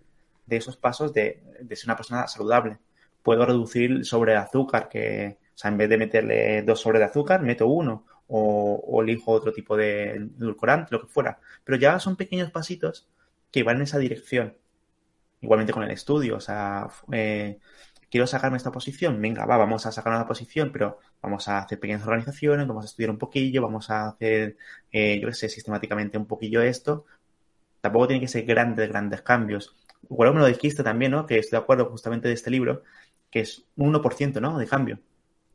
[0.46, 2.78] de esos pasos de, de ser una persona saludable.
[3.22, 7.06] Puedo reducir sobre el azúcar, que, o sea, en vez de meterle dos sobres de
[7.06, 11.38] azúcar, meto uno o, elijo otro tipo de edulcorante, lo que fuera.
[11.64, 13.08] Pero ya son pequeños pasitos
[13.50, 14.56] que van en esa dirección.
[15.40, 17.58] Igualmente con el estudio, o sea, eh,
[18.10, 21.80] quiero sacarme esta posición, venga, va, vamos a sacar una posición, pero vamos a hacer
[21.80, 24.56] pequeñas organizaciones, vamos a estudiar un poquillo, vamos a hacer,
[24.92, 27.06] eh, yo qué sé, sistemáticamente un poquillo esto.
[27.80, 29.76] Tampoco tiene que ser grandes, grandes cambios.
[30.10, 31.26] Igual me lo dijiste también, ¿no?
[31.26, 32.82] Que estoy de acuerdo justamente de este libro,
[33.30, 34.58] que es un 1%, ¿no?
[34.58, 35.00] De cambio.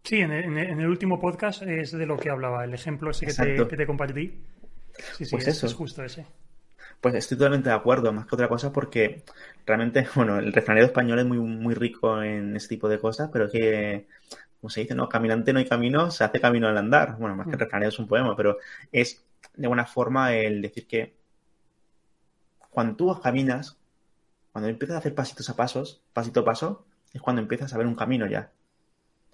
[0.04, 3.86] Sí, en el, último podcast es de lo que hablaba, el ejemplo ese que te,
[3.86, 4.40] compartí.
[5.18, 5.66] Sí, sí, pues eso.
[5.66, 6.26] es justo ese.
[7.02, 9.24] Pues estoy totalmente de acuerdo, más que otra cosa, porque
[9.66, 13.46] realmente, bueno, el refranero español es muy, muy rico en ese tipo de cosas, pero
[13.46, 14.08] es que,
[14.60, 17.18] como se dice, no, caminante no hay camino, se hace camino al andar.
[17.18, 17.60] Bueno, más que el mm.
[17.60, 18.58] refranero es un poema, pero
[18.92, 19.24] es
[19.56, 21.16] de buena forma el decir que
[22.70, 23.78] cuando tú caminas,
[24.52, 27.88] cuando empiezas a hacer pasitos a pasos, pasito a paso, es cuando empiezas a ver
[27.88, 28.52] un camino ya.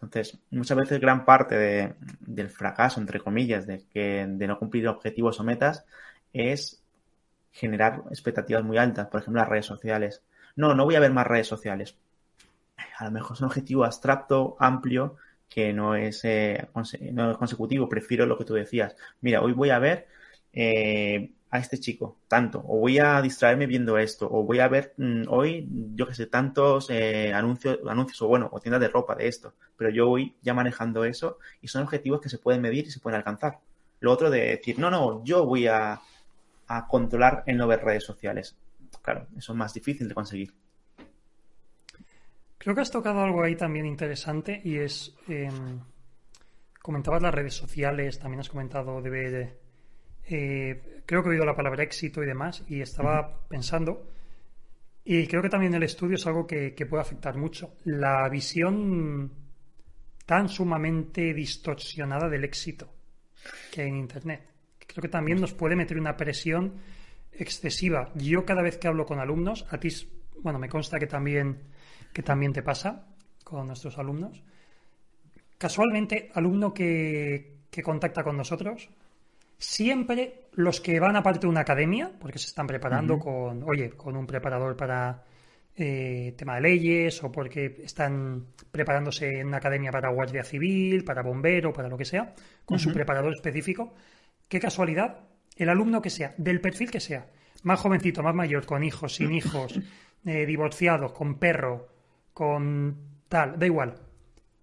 [0.04, 5.40] Entonces, muchas veces gran parte del fracaso, entre comillas, de, que, de no cumplir objetivos
[5.40, 5.86] o metas
[6.34, 6.84] es
[7.52, 10.22] generar expectativas muy altas, por ejemplo, las redes sociales.
[10.56, 11.96] No, no voy a ver más redes sociales.
[12.98, 15.16] A lo mejor es un objetivo abstracto, amplio,
[15.50, 16.68] que no es, eh,
[17.12, 17.88] no es consecutivo.
[17.88, 18.96] Prefiero lo que tú decías.
[19.22, 20.08] Mira, hoy voy a ver
[20.52, 24.96] eh, a este chico, tanto, o voy a distraerme viendo esto, o voy a ver
[24.98, 29.14] mm, hoy, yo que sé, tantos eh, anuncios, anuncios, o bueno, o tiendas de ropa
[29.14, 32.88] de esto, pero yo voy ya manejando eso y son objetivos que se pueden medir
[32.88, 33.60] y se pueden alcanzar.
[34.00, 36.02] Lo otro de decir, no, no, yo voy a,
[36.90, 38.58] controlar en no ver redes sociales.
[39.04, 40.52] Claro, eso es más difícil de conseguir.
[42.58, 45.82] Creo que has tocado algo ahí también interesante y es, em,
[46.82, 49.12] comentabas las redes sociales, también has comentado de
[50.28, 54.10] eh, creo que he oído la palabra éxito y demás, y estaba pensando,
[55.06, 57.76] y creo que también el estudio es algo que, que puede afectar mucho.
[57.84, 59.32] La visión
[60.26, 62.90] tan sumamente distorsionada del éxito
[63.72, 64.48] que hay en Internet.
[64.88, 66.76] Creo que también nos puede meter una presión
[67.32, 68.12] excesiva.
[68.16, 69.90] Yo cada vez que hablo con alumnos, a ti,
[70.42, 71.64] bueno, me consta que también,
[72.14, 73.08] que también te pasa
[73.44, 74.42] con nuestros alumnos.
[75.58, 78.90] Casualmente, alumno que, que contacta con nosotros,
[79.58, 84.16] siempre los que van aparte de una academia, porque se están preparando con, oye, con
[84.16, 85.24] un preparador para
[85.76, 91.24] eh, tema de leyes o porque están preparándose en una academia para guardia civil, para
[91.24, 92.34] bombero, para lo que sea,
[92.64, 93.94] con su preparador específico,
[94.48, 95.22] qué casualidad,
[95.56, 97.28] el alumno que sea, del perfil que sea,
[97.64, 99.80] más jovencito, más mayor, con hijos, sin hijos,
[100.26, 101.88] eh, divorciados, con perro,
[102.34, 103.96] con tal, da igual.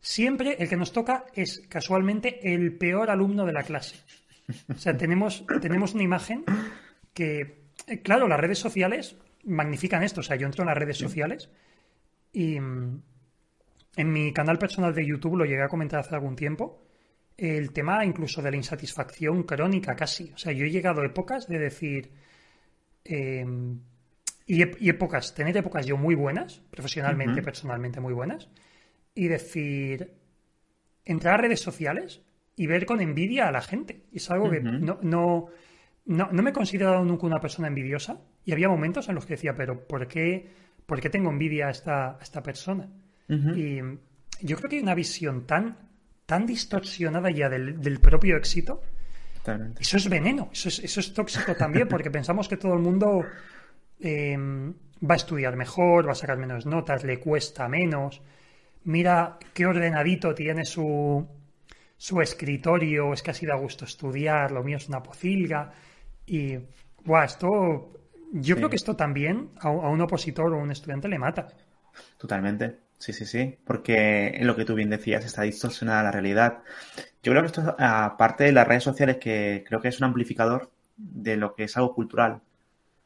[0.00, 3.96] Siempre el que nos toca es casualmente el peor alumno de la clase.
[4.68, 6.44] O sea, tenemos, tenemos una imagen
[7.14, 10.20] que, eh, claro, las redes sociales magnifican esto.
[10.20, 11.50] O sea, yo entro en las redes sociales
[12.32, 13.02] y mm,
[13.96, 16.86] en mi canal personal de YouTube lo llegué a comentar hace algún tiempo.
[17.36, 20.32] El tema incluso de la insatisfacción crónica casi.
[20.34, 22.12] O sea, yo he llegado a épocas de decir...
[23.04, 23.80] Em,
[24.46, 28.48] y, épocas, tener épocas yo muy buenas, profesionalmente, personalmente muy buenas,
[29.14, 30.12] y decir,
[31.04, 32.22] entrar a redes sociales
[32.60, 34.02] y ver con envidia a la gente.
[34.12, 35.48] Es algo que no, no,
[36.04, 39.32] no, no, me he considerado nunca una persona envidiosa y había momentos en los que
[39.32, 40.52] decía, pero ¿por qué,
[40.84, 42.86] por qué tengo envidia a esta, esta persona?
[43.56, 43.78] Y
[44.42, 45.74] yo creo que hay una visión tan,
[46.26, 48.82] tan distorsionada ya del, del propio éxito.
[49.80, 53.24] Eso es veneno, eso es, eso es tóxico también, porque pensamos que todo el mundo
[54.00, 58.20] em, va a estudiar mejor, va a sacar menos notas, le cuesta menos.
[58.84, 61.26] Mira qué ordenadito tiene su,
[62.00, 65.70] su escritorio, es que ha sido a gusto estudiar, lo mío es una pocilga.
[66.24, 66.56] Y,
[67.04, 67.92] guau, esto,
[68.32, 71.48] yo creo que esto también a, un opositor o un estudiante le mata.
[72.16, 72.78] Totalmente.
[72.96, 76.62] Sí, sí, sí, porque en lo que tú bien decías está distorsionada la realidad.
[77.22, 80.70] Yo creo que esto, aparte de las redes sociales, que creo que es un amplificador
[80.96, 82.40] de lo que es algo cultural,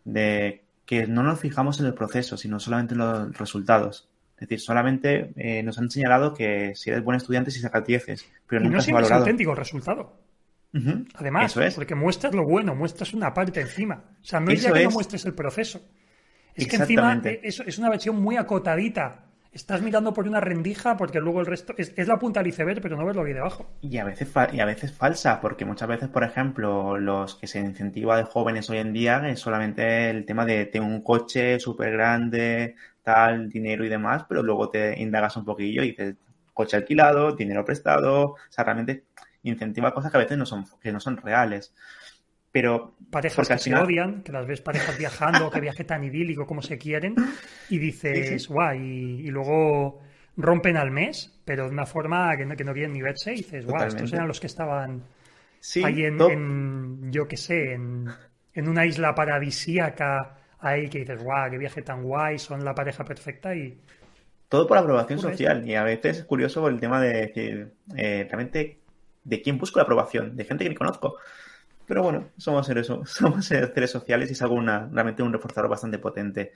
[0.05, 4.09] de que no nos fijamos en el proceso, sino solamente en los resultados.
[4.45, 8.30] Es decir, solamente eh, nos han señalado que si eres buen estudiante si sacas dieces,
[8.47, 9.14] pero y nunca no valorado.
[9.14, 10.18] es auténtico el resultado.
[11.14, 14.05] Además, porque muestras lo bueno, muestras una parte encima.
[14.20, 15.80] O sea, no es ya que no muestres el proceso.
[16.55, 19.24] Es que encima es, es, una versión muy acotadita.
[19.51, 22.99] Estás mirando por una rendija porque luego el resto es, la punta del iceberg, pero
[22.99, 23.70] no ves lo que hay debajo.
[23.80, 27.61] Y a veces y a veces falsa, porque muchas veces, por ejemplo, los que se
[27.61, 31.92] incentiva de jóvenes hoy en día es solamente el tema de tener un coche súper
[31.92, 32.74] grande,
[33.05, 36.16] tal, dinero y demás, pero luego te indagas un poquillo y dices
[36.52, 39.05] coche alquilado, dinero prestado, o sea, realmente
[39.42, 41.74] incentiva cosas que a veces no son, que no son reales.
[42.50, 46.62] Pero parejas que se odian, que las ves parejas viajando, que viaje tan idílico como
[46.62, 47.16] se quieren,
[47.68, 50.00] y dices, guau, y, luego
[50.36, 53.38] rompen al mes, pero de una forma que no, que no quieren ni verse, y
[53.38, 55.02] dices, guau, estos eran los que estaban
[55.82, 58.07] ahí en, yo qué sé, en,
[58.52, 63.04] en, una isla paradisíaca, ahí que dices, guau, qué viaje tan guay, son la pareja
[63.04, 63.78] perfecta y...
[64.48, 68.78] Todo por aprobación social, y a veces es curioso el tema de que eh, realmente
[69.24, 71.16] de quién busco la aprobación, de gente que ni conozco.
[71.86, 76.52] Pero bueno, somos seres, somos seres sociales y es algo realmente un reforzador bastante potente.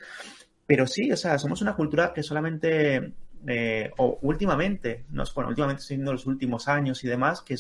[0.67, 3.15] Pero sí, o sea, somos una cultura que solamente,
[3.47, 7.57] eh, o últimamente, nos, bueno, últimamente siendo los últimos años y demás, que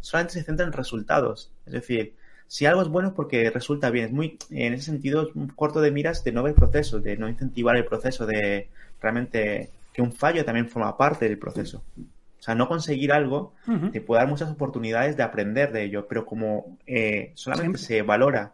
[0.00, 1.52] solamente se centra en resultados.
[1.66, 2.14] Es decir,
[2.52, 4.04] si algo es bueno es porque resulta bien.
[4.04, 7.16] Es muy, en ese sentido, es un corto de miras de no ver proceso, de
[7.16, 8.68] no incentivar el proceso, de
[9.00, 11.82] realmente que un fallo también forma parte del proceso.
[11.98, 13.54] O sea, no conseguir algo
[13.90, 18.52] te puede dar muchas oportunidades de aprender de ello, pero como eh, solamente se valora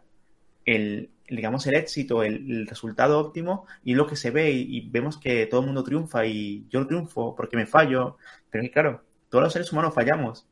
[0.65, 5.45] el, digamos, el éxito, el, resultado óptimo y lo que se ve y, vemos que
[5.45, 8.15] todo el mundo triunfa y yo triunfo porque me fallo,
[8.49, 10.47] pero es claro, todos los seres humanos fallamos.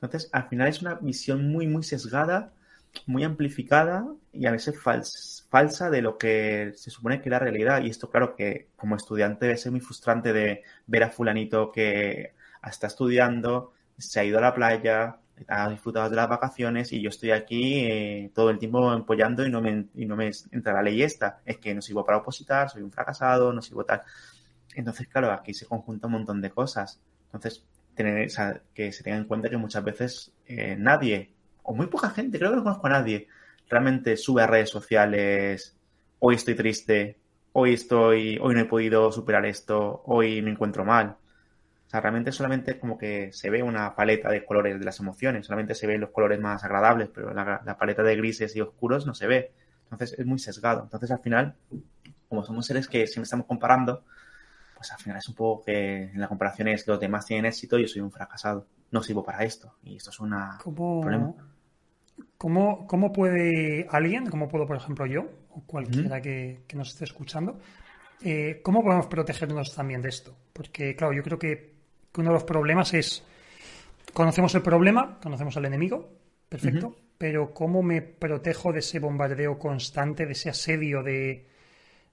[0.00, 2.52] Entonces, al final es una visión muy, muy sesgada,
[3.06, 4.78] muy amplificada y a veces
[5.48, 7.82] falsa de lo que se supone que es la realidad.
[7.82, 12.34] Y esto, claro, que como estudiante debe ser muy frustrante de ver a fulanito que
[12.68, 15.18] está estudiando, se ha ido a la playa,
[15.48, 19.50] ha disfrutado de las vacaciones y yo estoy aquí eh, todo el tiempo empollando y
[19.50, 21.40] no me, y no me entra la ley esta.
[21.44, 24.02] Es que no sirvo para opositar, soy un fracasado, no sirvo tal.
[24.74, 27.00] Entonces, claro, aquí se conjunta un montón de cosas.
[27.26, 27.64] Entonces,
[27.94, 28.28] tener,
[28.74, 31.33] que se tenga en cuenta que muchas veces eh, nadie,
[31.64, 33.26] o muy poca gente, creo que no conozco a nadie,
[33.68, 35.76] realmente sube a redes sociales,
[36.20, 37.18] hoy estoy triste,
[37.52, 41.16] hoy estoy, hoy no he podido superar esto, hoy me encuentro mal
[41.94, 45.76] sea, realmente solamente como que se ve una paleta de colores de las emociones, solamente
[45.76, 49.14] se ven los colores más agradables, pero la, la paleta de grises y oscuros no
[49.14, 49.52] se ve.
[49.84, 50.82] Entonces es muy sesgado.
[50.82, 51.54] Entonces al final,
[52.28, 54.02] como somos seres que siempre estamos comparando,
[54.74, 57.78] pues al final es un poco que en la comparación es los demás tienen éxito
[57.78, 58.66] y yo soy un fracasado.
[58.90, 59.76] No sirvo para esto.
[59.84, 61.32] Y esto es un problema.
[62.36, 67.58] ¿Cómo, ¿Cómo puede alguien, como puedo por ejemplo yo, o cualquiera que, nos esté escuchando,
[68.22, 70.36] eh, cómo podemos protegernos también de esto?
[70.52, 71.74] Porque claro, yo creo que
[72.16, 73.24] uno de los problemas es,
[74.12, 76.10] conocemos el problema, conocemos al enemigo,
[76.48, 81.46] perfecto, pero ¿cómo me protejo de ese bombardeo constante, de ese asedio de,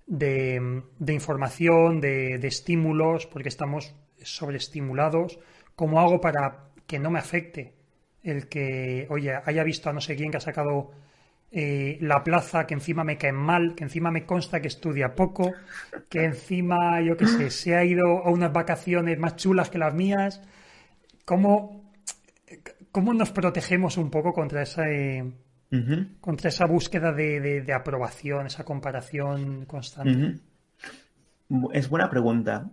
[0.07, 5.39] de, información, de, estímulos, porque estamos sobreestimulados?
[5.75, 7.73] ¿Cómo hago para que no me afecte
[8.23, 10.91] el que, oye, haya visto a no sé quién que ha sacado
[11.53, 15.53] eh, la plaza, que encima me cae mal, que encima me consta que estudia poco,
[16.07, 19.93] que encima, yo qué sé, se ha ido a unas vacaciones más chulas que las
[19.93, 20.41] mías?
[21.25, 21.91] ¿Cómo,
[22.91, 24.83] cómo nos protegemos un poco contra esa,
[26.21, 30.39] contra esa búsqueda de, aprobación, esa comparación constante?
[31.73, 32.69] Es buena pregunta.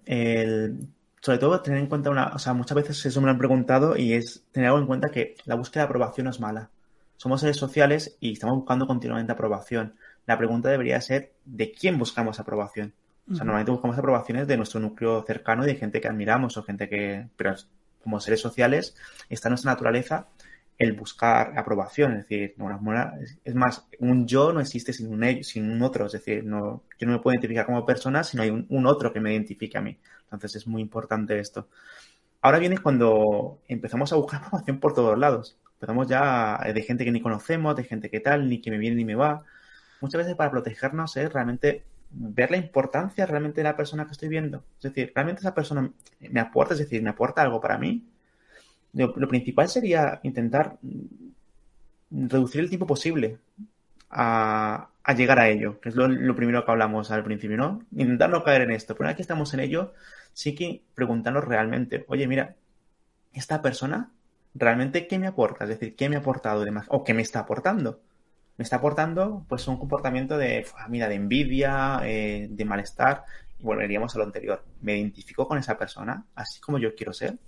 [1.20, 3.96] Sobre todo tener en cuenta una, o sea, muchas veces eso me lo han preguntado
[3.96, 6.70] y es tener algo en cuenta que la búsqueda de aprobación no es mala.
[7.16, 9.94] Somos seres sociales y estamos buscando continuamente aprobación.
[10.26, 12.92] La pregunta debería ser ¿de quién buscamos aprobación?
[13.30, 16.62] O sea, normalmente buscamos aprobaciones de nuestro núcleo cercano y de gente que admiramos o
[16.62, 17.54] gente que, pero
[18.02, 18.96] como seres sociales,
[19.28, 20.28] está en nuestra naturaleza
[20.78, 22.54] el buscar aprobación, es decir,
[23.44, 26.84] es más, un yo no existe sin un ello, sin un otro, es decir, no,
[26.98, 29.76] yo no me puedo identificar como persona si no hay un, otro que me identifique
[29.76, 29.98] a mí.
[30.32, 31.68] Entonces es muy importante esto.
[32.40, 35.56] Ahora viene cuando empezamos a buscar aprobación por todos lados.
[35.74, 38.96] Empezamos ya de gente que ni conocemos, de gente que tal, ni que me viene
[38.96, 39.44] ni me va.
[40.00, 44.28] Muchas veces para protegernos es realmente ver la importancia realmente de la persona que estoy
[44.28, 44.64] viendo.
[44.76, 48.04] Es decir, realmente esa persona me aporta, es decir, me aporta algo para mí.
[48.94, 50.78] Lo, principal sería intentar
[52.10, 53.38] reducir el tiempo posible
[54.10, 57.82] a, llegar a ello, que es lo, primero que hablamos al principio, ¿no?
[57.92, 58.94] Intentar no caer en esto.
[58.94, 59.92] Pero una vez que estamos en ello,
[60.32, 62.56] sí que preguntarnos realmente, oye, mira,
[63.32, 64.12] esta persona,
[64.54, 65.64] ¿realmente qué me aporta?
[65.64, 66.86] Es decir, ¿qué me ha aportado de más?
[66.88, 68.00] ¿O qué me está aportando?
[68.58, 73.24] me está aportando pues un comportamiento de, mira, de envidia, eh, de malestar.
[73.58, 74.64] Y volveríamos a lo anterior.
[74.82, 77.38] Me identifico con esa persona, así como yo quiero ser.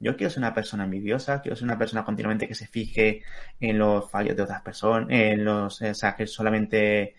[0.00, 3.22] Yo quiero ser una persona envidiosa, quiero ser una persona continuamente que se fije
[3.60, 7.14] en los fallos de otras personas, en los, o sea, que solamente,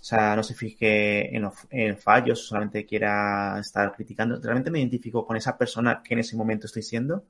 [0.00, 4.40] o sea, no se fije en en fallos, solamente quiera estar criticando.
[4.40, 7.24] Realmente me identifico con esa persona que en ese momento estoy siendo.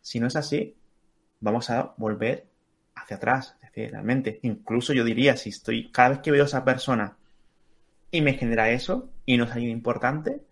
[0.00, 0.76] Si no es así,
[1.40, 2.48] vamos a volver
[2.94, 4.40] hacia atrás, es decir, realmente.
[4.42, 7.16] Incluso yo diría, si estoy, cada vez que veo a esa persona
[8.10, 10.42] y me genera eso y no es alguien importante,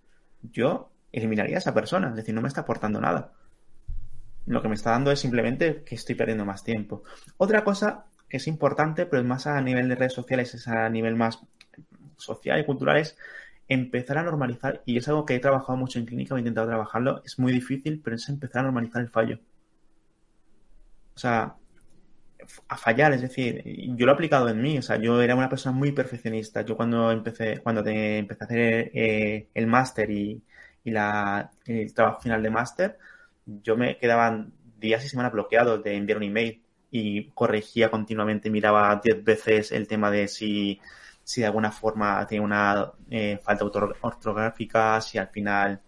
[0.43, 3.33] yo eliminaría a esa persona, es decir, no me está aportando nada.
[4.47, 7.03] Lo que me está dando es simplemente que estoy perdiendo más tiempo.
[7.37, 11.41] Otra cosa es importante, pero más a nivel de redes sociales, es a nivel más
[12.17, 13.17] social y cultural, es
[13.69, 17.23] empezar a normalizar, y es algo que he trabajado mucho en clínica, he intentado trabajarlo,
[17.25, 19.39] es muy difícil, pero es empezar a normalizar el fallo.
[21.15, 21.57] O sea,
[22.69, 23.63] a fallar, es decir,
[23.97, 26.63] yo lo he aplicado en mí, o sea, yo era una persona muy perfeccionista.
[26.63, 30.43] Yo cuando empecé, cuando empecé a hacer eh, el máster y,
[30.85, 32.99] la, el trabajo final de máster,
[33.47, 39.01] yo me quedaban días y semanas bloqueados de enviar un email y corregía continuamente, miraba
[39.03, 40.81] diez veces el tema de si,
[41.23, 43.65] si de alguna forma tenía una eh, falta
[44.01, 45.81] ortográfica, si al final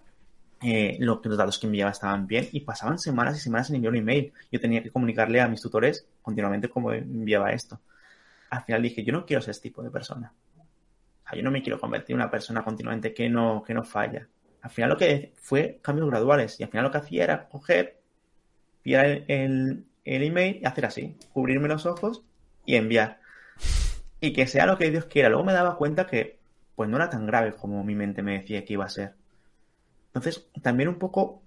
[0.62, 3.98] eh, los datos que enviaba estaban bien y pasaban semanas y semanas en enviar un
[3.98, 4.32] email.
[4.52, 7.80] Yo tenía que comunicarle a mis tutores continuamente cómo enviaba esto.
[8.50, 10.34] Al final dije, yo no quiero ser ese tipo de persona.
[10.58, 13.84] O sea, yo no me quiero convertir en una persona continuamente que no, que no
[13.84, 14.28] falla.
[14.60, 18.02] Al final lo que fue cambios graduales y al final lo que hacía era coger,
[18.84, 22.22] enviar el, el email y hacer así, cubrirme los ojos
[22.64, 23.20] y enviar.
[24.20, 25.28] Y que sea lo que Dios quiera.
[25.28, 26.38] Luego me daba cuenta que
[26.74, 29.14] pues no era tan grave como mi mente me decía que iba a ser.
[30.06, 31.42] Entonces, también un poco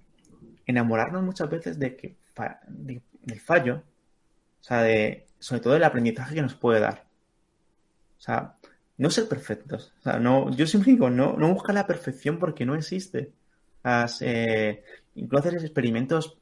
[0.65, 2.15] enamorarnos muchas veces de que
[2.69, 3.83] del fallo,
[4.61, 7.05] o sea, de, sobre todo del aprendizaje que nos puede dar.
[8.17, 8.55] O sea,
[8.97, 9.93] no ser perfectos.
[9.99, 13.33] O sea, no, yo siempre digo, no, no buscar la perfección porque no existe.
[14.21, 14.83] Eh,
[15.15, 16.37] incluso hacer experimentos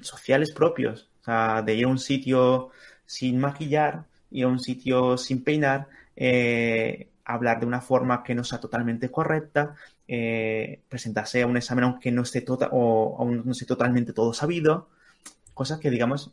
[0.00, 1.10] sociales propios.
[1.24, 2.70] O sea, de ir a un sitio
[3.06, 8.44] sin maquillar, ir a un sitio sin peinar, eh, hablar de una forma que no
[8.44, 9.74] sea totalmente correcta,
[10.06, 14.34] eh, presentarse a un examen aunque no esté tota-, o aún no esté totalmente todo
[14.34, 14.90] sabido,
[15.54, 16.30] cosas que digamos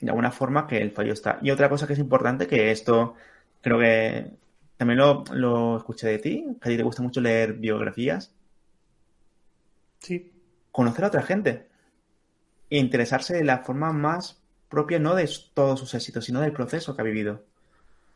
[0.00, 1.40] de alguna forma que el fallo está.
[1.42, 3.14] Y otra cosa que es importante, que esto
[3.62, 4.30] creo que
[4.76, 8.32] también lo, lo escuché de ti, que a ti te gusta mucho leer biografías.
[9.98, 10.32] Sí.
[10.70, 11.71] conocer a otra gente
[12.78, 17.02] interesarse de la forma más propia, no de todos sus éxitos, sino del proceso que
[17.02, 17.44] ha vivido.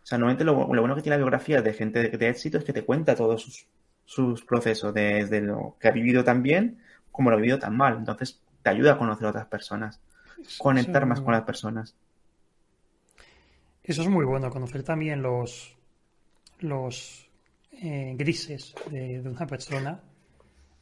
[0.03, 2.65] O sea, normalmente lo, bueno que tiene la biografía de gente de, de, éxito es
[2.65, 3.67] que te cuenta todos sus,
[4.05, 6.79] sus procesos, desde lo que ha vivido tan bien
[7.13, 7.97] como lo ha vivido tan mal.
[7.99, 10.01] Entonces, te ayuda a conocer a otras personas,
[10.59, 11.95] conectar más con las personas.
[13.83, 15.77] Eso es muy bueno, conocer también los,
[16.59, 17.29] los
[17.73, 20.01] eh, grises de, una persona.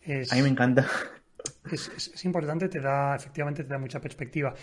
[0.06, 0.86] a mí me encanta.
[1.70, 4.54] Es, importante, te da, efectivamente, te da mucha perspectiva.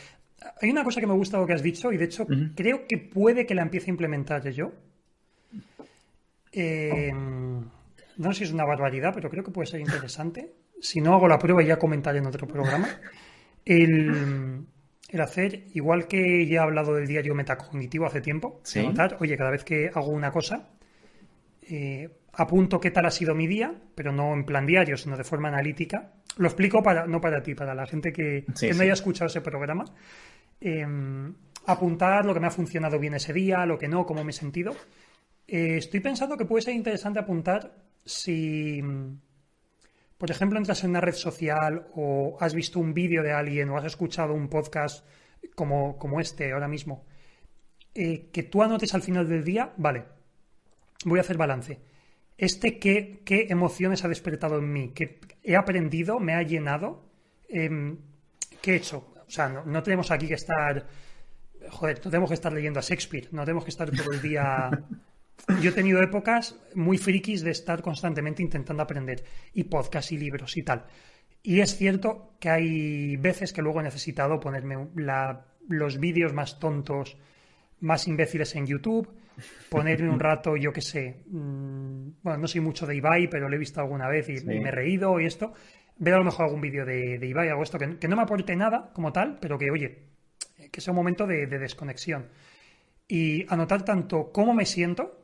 [0.61, 2.25] Hay una cosa que me gusta lo que has dicho y de hecho
[2.55, 4.71] creo que puede que la empiece a implementar yo.
[6.51, 10.53] Eh, no sé si es una barbaridad, pero creo que puede ser interesante.
[10.79, 12.87] Si no hago la prueba, ya comentaré en otro programa.
[13.63, 14.65] El,
[15.19, 19.63] hacer, igual que ya he hablado del diario metacognitivo hace tiempo, notar, oye, cada vez
[19.63, 20.69] que hago una cosa,
[21.63, 25.23] eh, apunto qué tal ha sido mi día, pero no en plan diario, sino de
[25.23, 26.13] forma analítica.
[26.37, 29.85] Lo explico para, no para ti, para la gente que, no haya escuchado ese programa.
[30.59, 31.33] Em,
[31.65, 34.33] apuntar lo que me ha funcionado bien ese día, lo que no, cómo me he
[34.33, 34.75] sentido.
[35.47, 37.75] Eh, estoy pensando que puede ser interesante apuntar
[38.05, 38.81] si,
[40.17, 43.77] por ejemplo, entras en una red social o has visto un vídeo de alguien o
[43.77, 45.05] has escuchado un podcast
[45.55, 47.05] como, como este ahora mismo,
[47.93, 50.05] eh, que tú anotes al final del día, vale,
[51.05, 51.90] voy a hacer balance.
[52.41, 57.05] Este qué, qué emociones ha despertado en mí, qué he aprendido, me ha llenado,
[57.47, 57.97] em,
[58.61, 59.13] qué he hecho.
[59.25, 60.85] O sea, no, no tenemos aquí que estar
[61.69, 64.69] joder, no tenemos que estar leyendo a Shakespeare, no tenemos que estar todo el día
[65.61, 69.23] yo he tenido épocas muy frikis de estar constantemente intentando aprender,
[69.53, 70.85] y podcast y libros y tal.
[71.43, 74.89] Y es cierto que hay veces que luego he necesitado ponerme
[75.67, 77.17] los vídeos más tontos,
[77.79, 79.11] más imbéciles en YouTube,
[79.69, 83.55] ponerme un rato, yo qué sé, mm, bueno, no soy mucho de Ibai, pero lo
[83.55, 85.53] he visto alguna vez y, me he reído y esto.
[85.97, 88.91] Ver a lo mejor algún vídeo de, Ibai, algo esto, que, no me aporte nada
[88.93, 90.07] como tal, pero que, oye,
[90.71, 92.27] que sea un momento de desconexión.
[93.07, 95.21] Y anotar tanto cómo me siento,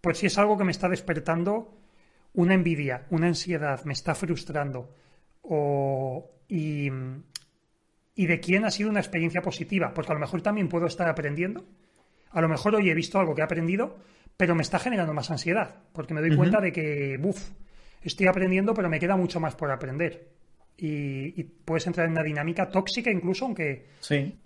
[0.00, 1.78] pues si es algo que me está despertando
[2.34, 4.94] una envidia, una ansiedad, me está frustrando,
[5.42, 10.86] o, y, de quién ha sido una experiencia positiva, porque a lo mejor también puedo
[10.86, 11.64] estar aprendiendo.
[12.32, 13.96] A lo mejor hoy he visto algo que he aprendido,
[14.36, 17.50] pero me está generando más ansiedad, porque me doy cuenta de que, uff,
[18.02, 20.28] estoy aprendiendo, pero me queda mucho más por aprender.
[20.76, 23.86] Y, puedes entrar en una dinámica tóxica incluso, aunque,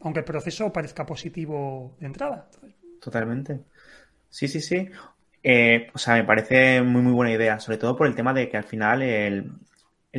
[0.00, 2.48] aunque el proceso parezca positivo de entrada.
[3.00, 3.60] Totalmente.
[4.28, 4.88] Sí, sí, sí.
[5.42, 8.48] Eh, o sea, me parece muy, muy buena idea, sobre todo por el tema de
[8.48, 9.52] que al final el,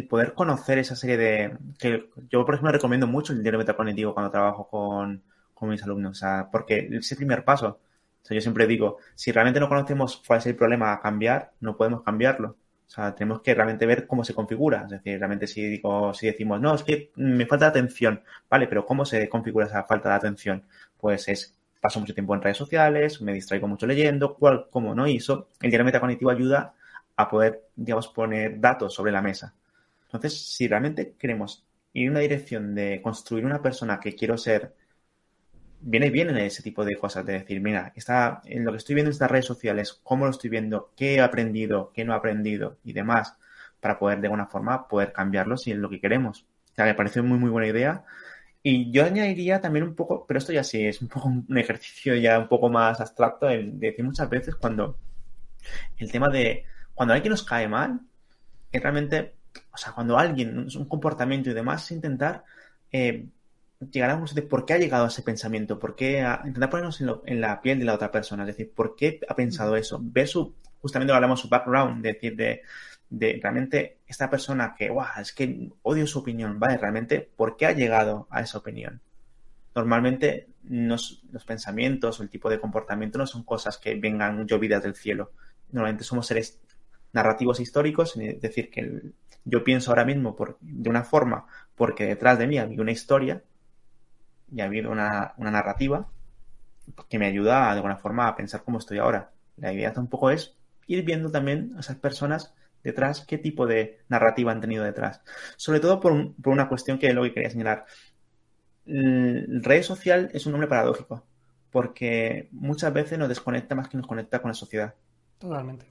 [0.10, 1.58] poder conocer esa serie de...
[1.78, 5.24] que Yo, por ejemplo, recomiendo mucho el diario metacognitivo cuando trabajo con,
[5.66, 7.80] mis alumnos, o sea, porque es el primer paso.
[8.22, 11.54] O sea, yo siempre digo, si realmente no conocemos cuál es el problema a cambiar,
[11.62, 12.58] no podemos cambiarlo.
[12.88, 14.84] O sea, tenemos que realmente ver cómo se configura.
[14.84, 18.86] Es decir, realmente si digo, si decimos, no, es que me falta atención, vale, pero
[18.86, 20.64] ¿cómo se configura esa falta de atención?
[20.98, 25.08] Pues es paso mucho tiempo en redes sociales, me distraigo mucho leyendo, cual, como no,
[25.08, 26.74] y eso, el diario metacognitivo ayuda
[27.16, 29.54] a poder, digamos, poner datos sobre la mesa.
[30.06, 34.74] Entonces, si realmente queremos ir en una dirección de construir una persona que quiero ser,
[35.82, 38.96] viene bien en ese tipo de cosas, de decir, mira, está, en lo que estoy
[38.96, 42.18] viendo en estas redes sociales, cómo lo estoy viendo, qué he aprendido, qué no he
[42.18, 43.36] aprendido y demás,
[43.80, 46.46] para poder de alguna forma poder cambiarlo si es lo que queremos.
[46.72, 48.06] O sea, me parece muy, muy buena idea
[48.70, 52.16] y yo añadiría también un poco, pero esto ya sí es un poco un ejercicio
[52.16, 54.98] ya un poco más abstracto, de decir muchas veces cuando
[55.98, 58.02] el tema de cuando alguien nos cae mal,
[58.72, 59.36] es realmente,
[59.72, 62.44] o sea, cuando alguien, un comportamiento y demás, intentar
[62.92, 63.28] eh,
[63.92, 67.02] llegar a un de por qué ha llegado a ese pensamiento, por qué intentar ponernos
[67.26, 70.28] en, la piel de la otra persona, es decir, por qué ha pensado eso, ver
[70.28, 72.64] su, justamente hablamos su background, decir, de
[73.10, 76.78] de realmente esta persona que, guau, es que odio su opinión, ¿vale?
[76.78, 79.02] Realmente, ¿por qué ha llegado a esa opinión?
[79.76, 84.96] Normalmente los pensamientos o el tipo de comportamiento no son cosas que vengan llovidas del
[84.96, 85.32] cielo.
[85.72, 86.60] Normalmente somos seres
[87.14, 89.14] narrativos históricos, es decir, que
[89.46, 91.46] yo pienso ahora mismo por, de una forma
[91.76, 93.44] porque detrás de mí ha habido una historia
[94.52, 96.08] y ha habido una, una narrativa
[97.10, 99.32] que me ayuda de alguna forma a pensar cómo estoy ahora.
[99.58, 100.56] La idea tampoco es
[100.88, 102.54] ir viendo también a esas personas
[102.84, 105.22] detrás, qué tipo de narrativa han tenido detrás.
[105.58, 107.86] Sobre todo por, una cuestión que es lo que quería señalar.
[108.86, 111.26] El red social es un nombre paradójico,
[111.72, 114.96] porque muchas veces nos desconecta más que nos conecta con la sociedad.
[115.38, 115.86] Totalmente.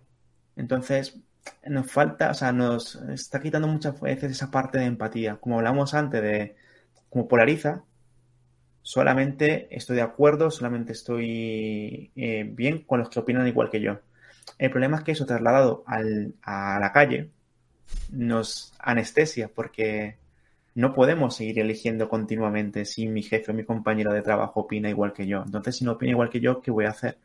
[0.57, 1.19] Entonces,
[1.67, 5.37] nos falta, o sea, nos está quitando muchas veces esa parte de empatía.
[5.37, 6.57] Como hablamos antes de
[7.11, 7.85] como polariza,
[8.87, 13.99] solamente estoy de acuerdo, solamente estoy eh, bien con los que opinan igual que yo.
[14.59, 17.31] El problema es que eso trasladado a la calle
[18.13, 20.19] nos anestesia porque
[20.77, 25.13] no podemos seguir eligiendo continuamente si mi jefe o mi compañero de trabajo opina igual
[25.13, 25.43] que yo.
[25.45, 27.19] Entonces, si no opina igual que yo, ¿qué voy a hacer?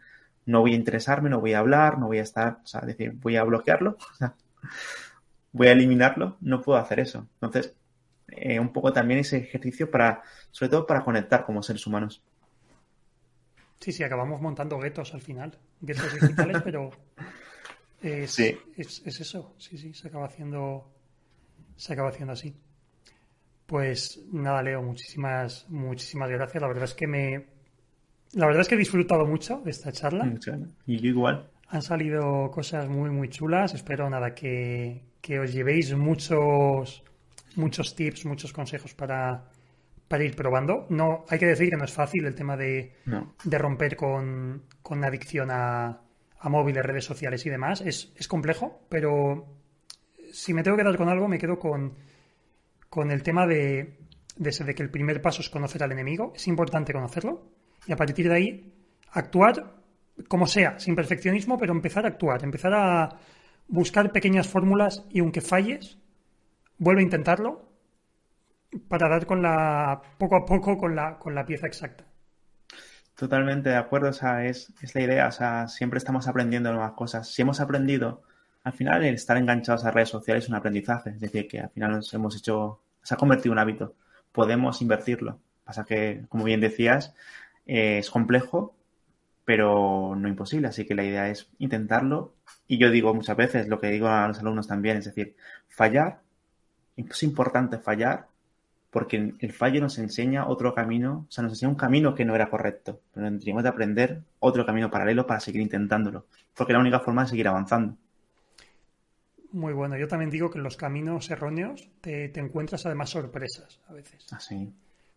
[0.47, 3.11] No voy a interesarme, no voy a hablar, no voy a estar, o sea, decir,
[3.21, 3.97] voy a bloquearlo,
[5.51, 7.27] voy a eliminarlo, no puedo hacer eso.
[7.35, 7.75] Entonces,
[8.31, 10.21] eh, un poco también ese ejercicio para,
[10.51, 12.23] sobre todo para conectar como seres humanos.
[13.79, 16.91] Sí, sí, acabamos montando guetos al final, guetos digitales, pero
[18.01, 20.91] es, es, eso, sí, sí, se acaba haciendo,
[21.75, 22.55] se acaba haciendo así.
[23.65, 26.61] Pues nada, Leo, muchísimas, muchísimas gracias.
[26.61, 27.47] La verdad es que me,
[28.33, 30.31] la verdad es que he disfrutado mucho de esta charla.
[30.85, 31.49] Y yo igual.
[31.67, 33.73] Han salido cosas muy, muy chulas.
[33.73, 37.03] Espero nada que, que os llevéis muchos,
[37.55, 39.49] muchos tips, muchos consejos para,
[40.07, 40.87] para ir probando.
[40.89, 42.93] No, hay que decir que no es fácil el tema de,
[43.43, 46.01] de romper con, con adicción a,
[46.39, 47.81] a móviles, redes sociales y demás.
[47.81, 49.45] Es, es complejo, pero
[50.31, 51.95] si me tengo que dar con algo, me quedo con,
[52.89, 53.97] con el tema de,
[54.37, 56.33] de, de que el primer paso es conocer al enemigo.
[56.35, 57.43] Es importante conocerlo
[57.87, 58.73] y a partir de ahí
[59.11, 59.81] actuar
[60.27, 63.17] como sea, sin perfeccionismo, pero empezar a actuar, empezar a
[63.67, 65.97] buscar pequeñas fórmulas y aunque falles,
[66.81, 67.61] vuelve a intentarlo
[68.87, 72.03] para dar con la poco a poco con la, con la pieza exacta.
[73.15, 76.93] Totalmente de acuerdo, o sea, es, es la idea, o sea, siempre estamos aprendiendo nuevas
[76.93, 77.31] cosas.
[77.31, 78.23] Si hemos aprendido,
[78.63, 81.69] al final el estar enganchados a redes sociales es un aprendizaje, es decir, que al
[81.69, 83.95] final nos hemos hecho, se ha convertido en un hábito,
[84.31, 85.39] podemos invertirlo.
[85.63, 87.13] Pasa que, como bien decías,
[87.67, 88.75] eh, es complejo,
[89.45, 92.33] pero no imposible, así que la idea es intentarlo.
[92.67, 95.35] Y yo digo muchas veces lo que digo a los alumnos también, es decir,
[95.67, 96.21] fallar,
[97.09, 98.27] es importante fallar
[98.91, 102.35] porque el fallo nos enseña otro camino, o sea, nos enseña un camino que no
[102.35, 106.81] era correcto, pero tendríamos de aprender otro camino paralelo para seguir intentándolo, porque es la
[106.81, 107.95] única forma de seguir avanzando.
[109.53, 113.93] Muy bueno, yo también digo que en los caminos erróneos te, encuentras además sorpresas a
[113.93, 114.25] veces.
[114.31, 114.73] Ah, sí.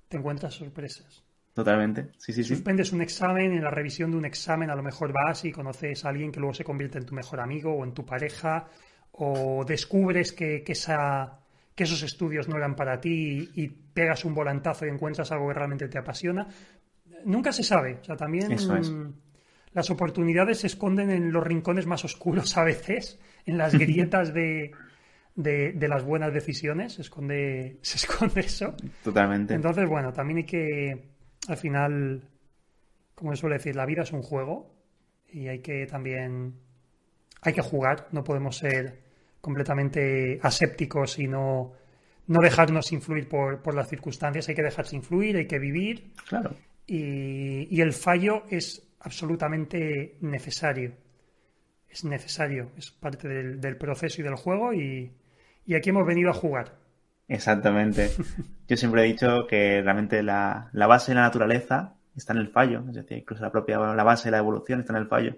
[0.09, 1.24] Te encuentras sorpresas.
[1.52, 2.55] Totalmente, sí, sí, sí.
[2.55, 6.05] Suspendes un examen, en la revisión de un examen a lo mejor vas y conoces
[6.05, 8.69] a alguien que luego se convierte en tu mejor amigo o en tu pareja,
[9.12, 11.43] o descubres que, que esa
[11.74, 15.55] que esos estudios no eran para ti y, pegas un volantazo y encuentras algo que
[15.55, 16.48] realmente te apasiona.
[17.24, 17.98] Nunca se sabe.
[18.01, 18.56] O sea, también
[19.72, 24.72] las oportunidades se esconden en los rincones más oscuros a veces, en las grietas de,
[25.36, 26.94] de, las buenas decisiones.
[26.94, 28.74] Se esconde, se esconde eso.
[29.02, 29.55] Totalmente.
[29.55, 31.09] Entonces, bueno, también hay que,
[31.48, 32.28] al final,
[33.14, 34.74] como se suele decir, la vida es un juego
[35.28, 36.55] y hay que también,
[37.42, 38.09] hay que jugar.
[38.10, 39.03] No podemos ser
[39.44, 41.74] completamente asépticos y no,
[42.26, 44.48] no dejarnos influir por, por, las circunstancias.
[44.48, 46.12] Hay que dejarse influir, hay que vivir.
[46.26, 46.56] Claro.
[46.86, 50.92] Y, y, el fallo es absolutamente necesario.
[51.88, 55.12] Es necesario, es parte del, del proceso y del juego y,
[55.66, 56.78] y, aquí hemos venido a jugar.
[57.28, 58.10] Exactamente.
[58.68, 62.48] Yo siempre he dicho que realmente la, la, base de la naturaleza está en el
[62.48, 62.82] fallo.
[62.88, 65.36] Es decir, incluso la propia la base de la evolución está en el fallo.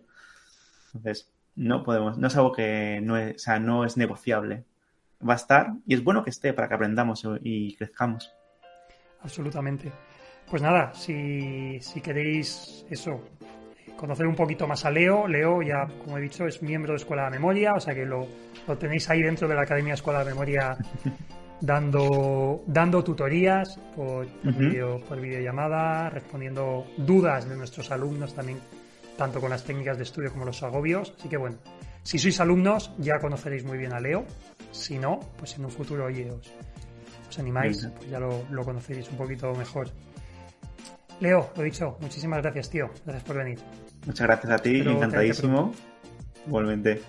[0.94, 4.64] Entonces, no podemos, no es algo que no es, o sea, no es negociable.
[5.26, 8.32] Va a estar y es bueno que esté para que aprendamos y crezcamos.
[9.22, 9.90] Absolutamente.
[10.48, 13.20] Pues nada, si, si queréis eso,
[13.96, 17.24] conocer un poquito más a Leo, Leo ya, como he dicho, es miembro de Escuela
[17.24, 18.28] de Memoria, o sea que lo,
[18.68, 20.76] lo tenéis ahí dentro de la Academia Escuela de Memoria
[21.60, 28.60] dando, dando tutorías por, por, video, por videollamada, respondiendo dudas de nuestros alumnos también
[29.16, 31.14] tanto con las técnicas de estudio como los agobios.
[31.18, 31.59] Así que bueno,
[32.02, 34.24] si sois alumnos ya conoceréis muy bien a Leo.
[34.70, 39.16] Si no, pues en un futuro, oye, os, animáis, pues ya lo, lo conoceréis un
[39.16, 39.88] poquito mejor.
[41.20, 42.90] Leo, lo dicho, muchísimas gracias, tío.
[43.05, 43.59] Gracias por venir.
[44.06, 45.72] Muchas gracias a ti, encantadísimo.
[46.47, 47.02] Igualmente.